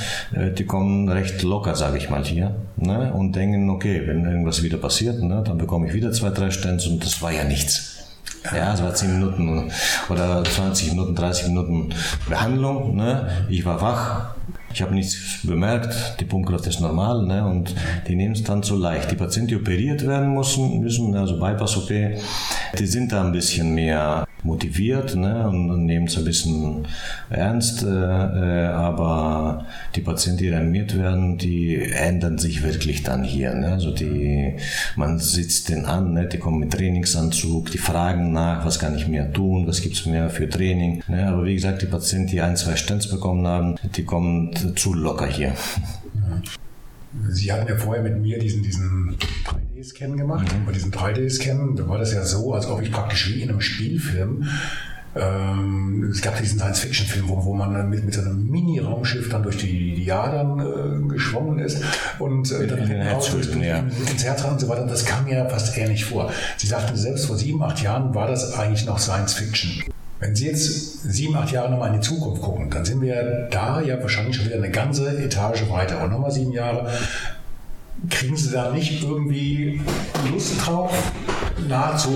die 0.57 0.65
kommen 0.65 0.96
recht 1.09 1.43
locker, 1.43 1.75
sage 1.75 1.99
ich 1.99 2.11
mal 2.11 2.25
hier, 2.25 2.55
ne? 2.77 3.13
und 3.13 3.37
denken, 3.37 3.69
okay, 3.71 4.03
wenn 4.07 4.25
irgendwas 4.25 4.63
wieder 4.63 4.79
passiert, 4.79 5.23
ne, 5.23 5.43
dann 5.45 5.59
bekomme 5.59 5.89
ich 5.89 5.95
wieder 5.95 6.13
zwei, 6.13 6.31
drei 6.31 6.51
Stents 6.51 6.87
und 6.87 7.05
das 7.05 7.21
war 7.23 7.33
ja 7.33 7.45
nichts. 7.45 7.97
Ja, 8.55 8.75
es 8.75 8.83
war 8.83 8.95
10 8.95 9.19
Minuten 9.19 9.71
oder 10.09 10.45
20 10.45 10.91
Minuten, 10.91 11.15
30 11.15 11.49
Minuten 11.49 11.95
Behandlung. 12.29 12.95
Ne? 12.95 13.29
Ich 13.49 13.65
war 13.65 13.81
wach, 13.81 14.35
ich 14.73 14.83
habe 14.83 14.95
nichts 14.95 15.41
bemerkt, 15.43 16.21
die 16.21 16.25
Pumpkraft 16.25 16.67
ist 16.67 16.81
normal 16.81 17.27
ne? 17.27 17.47
und 17.47 17.75
die 18.07 18.15
nehmen 18.15 18.35
es 18.35 18.45
dann 18.45 18.63
so 18.63 18.77
leicht. 18.77 19.11
Die 19.11 19.17
Patienten, 19.17 19.49
die 19.49 19.57
operiert 19.57 20.07
werden 20.07 20.35
müssen, 20.35 20.81
müssen 20.81 21.15
also 21.17 21.41
Bypass-OP, 21.41 21.89
die 22.79 22.87
sind 22.87 23.11
da 23.11 23.25
ein 23.25 23.33
bisschen 23.33 23.75
mehr 23.75 24.26
motiviert 24.43 25.17
ne? 25.17 25.49
und, 25.49 25.71
und 25.71 25.87
nehmen 25.87 26.07
es 26.07 26.17
ein 26.17 26.25
bisschen 26.25 26.87
ernst, 27.31 27.83
äh, 27.83 27.87
äh, 27.89 28.67
aber 28.67 29.67
die 29.95 30.01
Patienten, 30.01 30.39
die 30.39 30.49
reanimiert 30.49 30.97
werden, 30.97 31.39
die 31.39 31.77
ändern 31.77 32.39
sich 32.39 32.63
wirklich 32.63 33.03
dann 33.03 33.25
hier. 33.25 33.55
Ne? 33.55 33.73
Also 33.73 33.93
die, 33.93 34.57
man 34.95 35.19
sitzt 35.19 35.69
den 35.69 35.85
an, 35.85 36.13
ne? 36.13 36.27
die 36.27 36.39
kommen 36.39 36.61
mit 36.61 36.73
Trainingsanzug, 36.73 37.71
die 37.71 37.79
fragen 37.79 38.33
nach, 38.33 38.65
was 38.65 38.79
kann 38.79 38.97
ich 38.97 39.09
mehr 39.09 39.33
tun, 39.33 39.67
was 39.67 39.83
gibt 39.83 39.97
es 39.97 40.07
mehr 40.07 40.31
für 40.31 40.49
Training. 40.49 41.03
Ne? 41.09 41.27
Aber 41.27 41.45
wie 41.45 41.55
gesagt, 41.55 41.83
die 41.83 41.87
Patienten, 41.87 42.29
die 42.29 42.41
ein, 42.41 42.57
zwei 42.57 42.77
Stents 42.77 43.09
bekommen 43.09 43.47
haben, 43.47 43.77
die 43.97 44.05
kommen 44.05 44.51
zu 44.77 44.95
locker 44.95 45.27
hier. 45.27 45.53
Sie 47.29 47.53
hatten 47.53 47.69
ja 47.69 47.77
vorher 47.77 48.03
mit 48.03 48.21
mir 48.21 48.39
diesen, 48.39 48.63
diesen 48.63 49.17
3D-Scan 49.45 50.17
gemacht. 50.17 50.47
Mhm. 50.53 50.67
Bei 50.67 50.73
diesem 50.73 50.91
3D-Scan, 50.91 51.77
da 51.77 51.89
war 51.89 51.99
das 51.99 52.13
ja 52.13 52.25
so, 52.25 52.55
als 52.55 52.67
ob 52.67 52.83
ich 52.83 52.93
praktisch 52.93 53.29
wie 53.29 53.43
in 53.43 53.51
einem 53.51 53.61
Spielfilm 53.61 54.47
ähm, 55.17 56.11
es 56.11 56.21
gab 56.21 56.39
diesen 56.39 56.59
Science-Fiction-Film, 56.59 57.29
wo, 57.29 57.45
wo 57.45 57.55
man 57.55 57.89
mit, 57.89 58.05
mit 58.05 58.15
so 58.15 58.21
einem 58.21 58.49
Mini-Raumschiff 58.51 59.31
dann 59.31 59.43
durch 59.43 59.57
die, 59.57 59.95
die 59.95 60.13
Adern 60.13 60.61
äh, 60.61 61.09
geschwommen 61.09 61.59
ist 61.59 61.83
und 62.19 62.51
äh, 62.53 62.67
dann 62.67 62.81
in 62.81 63.01
Herz 63.01 63.31
durch, 63.31 63.49
ja. 63.57 63.79
ins 63.79 64.25
Herz 64.25 64.45
und 64.45 64.61
so 64.61 64.69
weiter. 64.69 64.87
Das 64.87 65.05
kam 65.05 65.25
mir 65.25 65.49
fast 65.49 65.77
ähnlich 65.79 66.05
vor. 66.05 66.31
Sie 66.57 66.67
sagten, 66.67 66.97
selbst 66.97 67.27
vor 67.27 67.37
sieben, 67.37 67.63
acht 67.63 67.81
Jahren 67.83 68.15
war 68.15 68.29
das 68.29 68.55
eigentlich 68.55 68.85
noch 68.85 68.99
Science-Fiction. 68.99 69.85
Wenn 70.19 70.35
Sie 70.35 70.47
jetzt 70.47 71.03
sieben, 71.03 71.37
acht 71.37 71.53
Jahre 71.53 71.71
nochmal 71.71 71.95
in 71.95 72.01
die 72.01 72.07
Zukunft 72.07 72.41
gucken, 72.41 72.71
dann 72.71 72.85
sind 72.85 73.03
wir 73.03 73.49
da 73.51 73.81
ja 73.83 74.01
wahrscheinlich 74.01 74.37
schon 74.37 74.47
wieder 74.47 74.57
eine 74.57 74.71
ganze 74.71 75.09
Etage 75.19 75.69
weiter. 75.69 76.03
Und 76.03 76.11
nochmal 76.11 76.31
sieben 76.31 76.53
Jahre. 76.53 76.91
Kriegen 78.11 78.37
Sie 78.37 78.51
da 78.51 78.73
nicht 78.73 79.03
irgendwie 79.03 79.81
Lust 80.31 80.55
drauf, 80.65 80.93
nahezu 81.67 82.11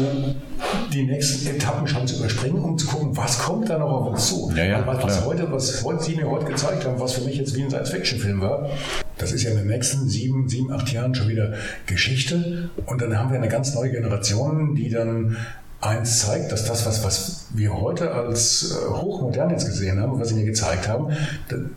die 0.93 1.05
nächsten 1.05 1.49
Etappen 1.49 1.87
schon 1.87 2.07
zu 2.07 2.19
überspringen, 2.19 2.63
um 2.63 2.77
zu 2.77 2.87
gucken, 2.87 3.17
was 3.17 3.39
kommt 3.39 3.71
da 3.71 3.79
noch 3.79 3.91
auf 3.91 4.07
uns 4.09 4.29
zu? 4.29 4.53
Ja, 4.55 4.65
ja, 4.65 4.87
was, 4.87 5.03
was, 5.03 5.25
heute, 5.25 5.51
was 5.51 6.05
Sie 6.05 6.17
mir 6.17 6.29
heute 6.29 6.47
gezeigt 6.47 6.85
haben, 6.85 7.01
was 7.01 7.15
für 7.15 7.23
mich 7.23 7.37
jetzt 7.37 7.57
wie 7.57 7.63
ein 7.63 7.71
Science-Fiction-Film 7.71 8.41
war, 8.41 8.69
das 9.17 9.33
ist 9.33 9.43
ja 9.43 9.51
in 9.51 9.59
den 9.59 9.69
nächsten 9.69 10.09
sieben, 10.09 10.49
sieben, 10.49 10.71
acht 10.73 10.93
Jahren 10.93 11.15
schon 11.15 11.29
wieder 11.29 11.55
Geschichte. 11.87 12.71
Und 12.87 13.01
dann 13.01 13.19
haben 13.19 13.31
wir 13.31 13.39
eine 13.39 13.49
ganz 13.49 13.75
neue 13.75 13.91
Generation, 13.91 14.75
die 14.75 14.91
dann 14.91 15.37
eins 15.81 16.21
zeigt, 16.21 16.53
dass 16.53 16.65
das, 16.67 16.85
was, 16.85 17.03
was 17.05 17.47
wir 17.51 17.73
heute 17.81 18.11
als 18.13 18.73
äh, 18.73 18.91
hochmodern 18.91 19.51
jetzt 19.51 19.67
gesehen 19.67 20.01
haben, 20.01 20.21
was 20.21 20.29
Sie 20.29 20.35
mir 20.35 20.45
gezeigt 20.45 20.89
haben, 20.89 21.17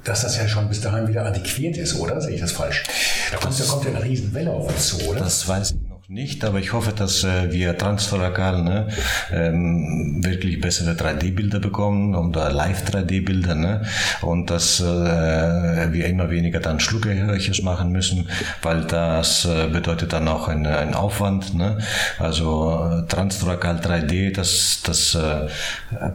dass 0.03 0.21
das 0.23 0.37
ja 0.37 0.47
schon 0.47 0.67
bis 0.67 0.81
dahin 0.81 1.07
wieder 1.07 1.25
antiquiert 1.25 1.77
ist, 1.77 1.99
oder? 1.99 2.19
Sehe 2.19 2.35
ich 2.35 2.41
das 2.41 2.51
falsch? 2.51 2.83
Da 3.31 3.37
kommt, 3.37 3.59
da 3.59 3.63
kommt 3.63 3.85
ja 3.85 3.91
eine 3.91 4.03
Riesenwelle 4.03 4.51
auf 4.51 4.67
uns 4.67 4.87
zu, 4.87 5.07
oder? 5.07 5.19
Das 5.21 5.47
weiß 5.47 5.71
ich 5.71 5.92
nicht, 6.09 6.43
aber 6.43 6.59
ich 6.59 6.73
hoffe, 6.73 6.91
dass 6.91 7.23
äh, 7.23 7.49
wir 7.53 7.77
transforakal 7.77 8.61
ne, 8.61 8.87
ähm, 9.31 10.21
wirklich 10.21 10.59
bessere 10.59 10.95
3D-Bilder 10.95 11.59
bekommen 11.59 12.13
oder 12.13 12.51
Live-3D-Bilder 12.51 13.55
ne, 13.55 13.83
und 14.21 14.49
dass 14.49 14.81
äh, 14.81 14.83
wir 14.83 16.07
immer 16.07 16.29
weniger 16.29 16.59
dann 16.59 16.81
Schluckerhörches 16.81 17.61
machen 17.61 17.93
müssen, 17.93 18.27
weil 18.61 18.81
das 18.81 19.45
äh, 19.45 19.69
bedeutet 19.69 20.11
dann 20.11 20.27
auch 20.27 20.49
ein, 20.49 20.67
ein 20.67 20.93
Aufwand. 20.93 21.55
Ne? 21.55 21.77
Also 22.19 23.05
äh, 23.05 23.07
transtorakal 23.07 23.77
3D, 23.77 24.35
das, 24.35 24.81
das 24.83 25.15
äh, 25.15 25.47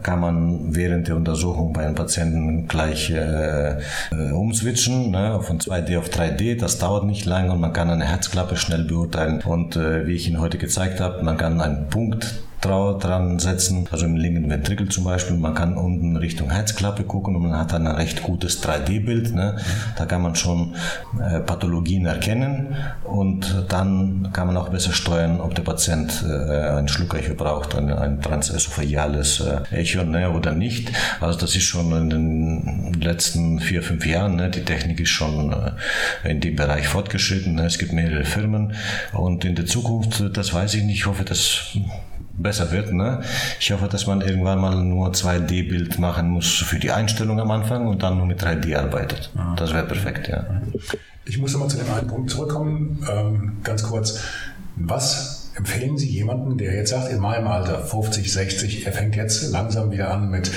kann 0.03 0.19
man 0.19 0.75
während 0.75 1.07
der 1.07 1.15
Untersuchung 1.15 1.73
bei 1.73 1.85
einem 1.85 1.95
Patienten 1.95 2.67
gleich 2.67 3.09
äh, 3.09 3.79
äh 3.79 4.31
umswitchen 4.33 5.09
ne, 5.09 5.39
von 5.41 5.59
2D 5.59 5.97
auf 5.97 6.09
3D. 6.09 6.59
Das 6.59 6.77
dauert 6.77 7.05
nicht 7.05 7.25
lange 7.25 7.51
und 7.51 7.59
man 7.59 7.73
kann 7.73 7.89
eine 7.89 8.05
Herzklappe 8.05 8.55
schnell 8.55 8.83
beurteilen 8.83 9.41
und 9.41 9.78
äh, 9.79 10.05
wie 10.05 10.13
ich 10.13 10.27
Ihnen 10.27 10.39
heute 10.39 10.57
gezeigt 10.57 10.99
habe, 10.99 11.23
man 11.23 11.37
kann 11.37 11.59
einen 11.61 11.87
Punkt 11.87 12.41
dran 12.61 13.39
setzen, 13.39 13.87
also 13.91 14.05
im 14.05 14.15
linken 14.15 14.49
Ventrikel 14.49 14.89
zum 14.89 15.05
Beispiel. 15.05 15.37
Man 15.37 15.53
kann 15.53 15.77
unten 15.77 16.17
Richtung 16.17 16.49
Herzklappe 16.49 17.03
gucken 17.03 17.35
und 17.35 17.43
man 17.43 17.57
hat 17.57 17.73
dann 17.73 17.87
ein 17.87 17.95
recht 17.95 18.23
gutes 18.23 18.61
3D-Bild. 18.63 19.33
Ne? 19.33 19.57
Da 19.97 20.05
kann 20.05 20.21
man 20.21 20.35
schon 20.35 20.75
äh, 21.19 21.39
Pathologien 21.39 22.05
erkennen 22.05 22.75
und 23.03 23.65
dann 23.69 24.29
kann 24.33 24.47
man 24.47 24.57
auch 24.57 24.69
besser 24.69 24.93
steuern, 24.93 25.39
ob 25.39 25.55
der 25.55 25.63
Patient 25.63 26.23
äh, 26.27 26.77
ein 26.77 26.87
Schluckecho 26.87 27.33
braucht, 27.33 27.75
ein, 27.75 27.91
ein 27.91 28.21
transesophageales 28.21 29.41
äh, 29.41 29.75
Echo 29.75 30.03
ne, 30.03 30.29
oder 30.31 30.51
nicht. 30.51 30.91
Also 31.21 31.39
das 31.39 31.55
ist 31.55 31.63
schon 31.63 31.91
in 31.93 32.09
den 32.09 32.93
letzten 32.99 33.59
vier, 33.59 33.81
fünf 33.81 34.05
Jahren, 34.05 34.35
ne? 34.35 34.49
die 34.49 34.63
Technik 34.63 34.99
ist 34.99 35.09
schon 35.09 35.53
äh, 35.53 36.29
in 36.29 36.41
dem 36.41 36.55
Bereich 36.55 36.87
fortgeschritten. 36.87 37.55
Ne? 37.55 37.65
Es 37.65 37.77
gibt 37.77 37.93
mehrere 37.93 38.25
Firmen 38.25 38.73
und 39.13 39.45
in 39.45 39.55
der 39.55 39.65
Zukunft, 39.65 40.23
das 40.33 40.53
weiß 40.53 40.73
ich 40.73 40.83
nicht, 40.83 40.99
ich 40.99 41.05
hoffe, 41.05 41.23
dass 41.23 41.77
besser 42.41 42.71
wird. 42.71 42.91
Ne? 42.91 43.21
Ich 43.59 43.71
hoffe, 43.71 43.87
dass 43.87 44.07
man 44.07 44.21
irgendwann 44.21 44.59
mal 44.59 44.75
nur 44.83 45.11
2D-Bild 45.11 45.99
machen 45.99 46.29
muss 46.29 46.47
für 46.47 46.79
die 46.79 46.91
Einstellung 46.91 47.39
am 47.39 47.51
Anfang 47.51 47.87
und 47.87 48.03
dann 48.03 48.17
nur 48.17 48.25
mit 48.25 48.41
3D 48.41 48.75
arbeitet. 48.77 49.31
Ah. 49.37 49.55
Das 49.57 49.73
wäre 49.73 49.85
perfekt, 49.85 50.27
ja. 50.27 50.61
Ich 51.25 51.37
muss 51.37 51.53
nochmal 51.53 51.69
zu 51.69 51.77
dem 51.77 51.91
einen 51.93 52.07
Punkt 52.07 52.31
zurückkommen, 52.31 53.05
ähm, 53.11 53.57
ganz 53.63 53.83
kurz. 53.83 54.21
Was 54.75 55.51
empfehlen 55.55 55.97
Sie 55.97 56.09
jemanden, 56.09 56.57
der 56.57 56.73
jetzt 56.73 56.89
sagt, 56.89 57.11
in 57.11 57.19
meinem 57.19 57.47
Alter, 57.47 57.83
50, 57.83 58.31
60, 58.31 58.85
er 58.85 58.93
fängt 58.93 59.15
jetzt 59.15 59.51
langsam 59.51 59.91
wieder 59.91 60.11
an 60.11 60.29
mit 60.29 60.49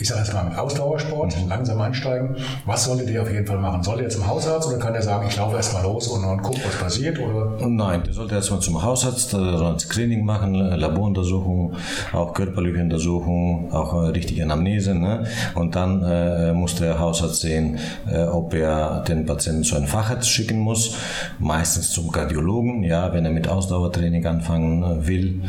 ich 0.00 0.08
sage 0.08 0.20
jetzt 0.20 0.32
mal 0.32 0.44
mit 0.44 0.56
Ausdauersport, 0.56 1.36
mhm. 1.42 1.48
langsam 1.48 1.80
einsteigen. 1.80 2.36
Was 2.66 2.84
sollte 2.84 3.04
der 3.04 3.22
auf 3.22 3.30
jeden 3.30 3.46
Fall 3.46 3.58
machen? 3.58 3.82
Soll 3.82 3.96
der 3.96 4.04
jetzt 4.04 4.14
zum 4.14 4.26
Hausarzt 4.26 4.68
oder 4.68 4.78
kann 4.78 4.92
der 4.92 5.02
sagen, 5.02 5.26
ich 5.28 5.36
laufe 5.36 5.56
erstmal 5.56 5.82
los 5.82 6.06
und, 6.08 6.24
und 6.24 6.42
gucke, 6.42 6.60
was 6.64 6.76
passiert? 6.76 7.18
Oder? 7.18 7.66
Nein, 7.66 8.02
der 8.04 8.12
sollte 8.12 8.36
erstmal 8.36 8.60
zum 8.60 8.82
Hausarzt, 8.82 9.30
soll 9.30 9.64
ein 9.64 9.78
Screening 9.78 10.24
machen, 10.24 10.54
Laboruntersuchung, 10.54 11.74
auch 12.12 12.32
körperliche 12.32 12.80
Untersuchung, 12.80 13.72
auch 13.72 13.94
äh, 13.94 14.08
richtige 14.10 14.44
Anamnese. 14.44 14.94
Ne? 14.94 15.26
Und 15.54 15.74
dann 15.74 16.02
äh, 16.04 16.52
muss 16.52 16.76
der 16.76 16.98
Hausarzt 16.98 17.40
sehen, 17.40 17.78
äh, 18.10 18.22
ob 18.24 18.54
er 18.54 19.02
den 19.08 19.26
Patienten 19.26 19.64
zu 19.64 19.76
einem 19.76 19.86
Facharzt 19.86 20.28
schicken 20.28 20.60
muss, 20.60 20.94
meistens 21.38 21.90
zum 21.90 22.12
Kardiologen, 22.12 22.84
ja, 22.84 23.12
wenn 23.12 23.24
er 23.24 23.32
mit 23.32 23.48
Ausdauertraining 23.48 24.24
anfangen 24.26 24.82
äh, 24.82 25.06
will. 25.08 25.42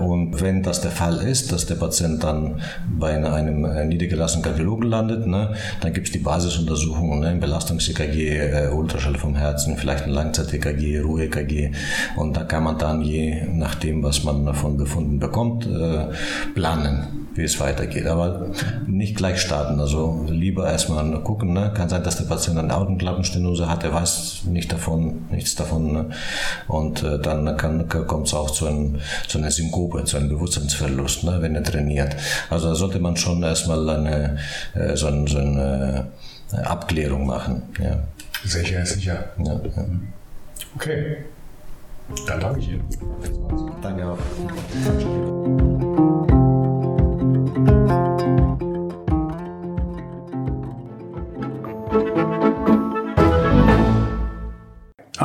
Und 0.00 0.40
wenn 0.40 0.62
das 0.62 0.80
der 0.80 0.92
Fall 0.92 1.18
ist, 1.18 1.50
dass 1.50 1.66
der 1.66 1.74
Patient 1.74 2.22
dann 2.22 2.60
bei 2.88 3.16
einem 3.16 3.64
äh, 3.64 3.87
niedergelassenen 3.88 4.44
Kardiologen 4.44 4.88
landet, 4.88 5.26
ne, 5.26 5.54
dann 5.80 5.92
gibt 5.92 6.06
es 6.06 6.12
die 6.12 6.18
Basisuntersuchungen, 6.18 7.20
ne, 7.20 7.36
Belastungs-EKG, 7.40 8.38
äh, 8.38 8.68
Ultraschall 8.68 9.16
vom 9.16 9.34
Herzen, 9.34 9.76
vielleicht 9.76 10.04
ein 10.04 10.10
Langzeit-EKG, 10.10 11.00
Ruhe-EKG 11.00 11.72
und 12.16 12.36
da 12.36 12.44
kann 12.44 12.64
man 12.64 12.78
dann 12.78 13.02
je 13.02 13.42
nachdem, 13.46 14.02
was 14.02 14.24
man 14.24 14.44
davon 14.44 14.76
befunden 14.76 15.18
bekommt, 15.18 15.66
äh, 15.66 16.06
planen 16.54 17.18
wie 17.38 17.44
es 17.44 17.58
weitergeht. 17.60 18.06
Aber 18.06 18.50
nicht 18.86 19.16
gleich 19.16 19.40
starten. 19.40 19.80
Also 19.80 20.26
lieber 20.28 20.68
erstmal 20.68 21.22
gucken. 21.22 21.54
Ne? 21.54 21.72
Kann 21.74 21.88
sein, 21.88 22.02
dass 22.02 22.16
der 22.16 22.24
Patient 22.24 22.58
eine 22.58 22.76
Augenklappenstenose 22.76 23.68
hat, 23.68 23.84
er 23.84 23.94
weiß 23.94 24.42
nicht 24.46 24.70
davon, 24.70 25.26
nichts 25.30 25.54
davon. 25.54 25.92
Ne? 25.92 26.10
Und 26.66 27.02
äh, 27.02 27.18
dann 27.18 27.56
kommt 27.56 28.26
es 28.26 28.34
auch 28.34 28.50
zu, 28.50 28.66
einem, 28.66 28.96
zu 29.28 29.38
einer 29.38 29.50
Synkope, 29.50 30.04
zu 30.04 30.16
einem 30.16 30.28
Bewusstseinsverlust, 30.28 31.24
ne? 31.24 31.38
wenn 31.40 31.54
er 31.54 31.62
trainiert. 31.62 32.16
Also 32.50 32.68
da 32.68 32.74
sollte 32.74 32.98
man 32.98 33.16
schon 33.16 33.42
erstmal 33.42 33.77
eine, 33.86 34.38
äh, 34.74 34.96
so, 34.96 35.08
ein, 35.08 35.26
so 35.26 35.38
eine 35.38 36.06
äh, 36.52 36.56
Abklärung 36.56 37.26
machen. 37.26 37.62
Ja. 37.78 37.98
Sicher, 38.44 38.86
sicher. 38.86 39.24
Ja, 39.38 39.52
ja. 39.52 39.60
Okay. 40.76 41.18
Dann 42.26 42.40
danke 42.40 42.60
ich 42.60 42.68
Ihnen. 42.70 42.84
Danke 43.82 44.06
auch. 44.06 44.18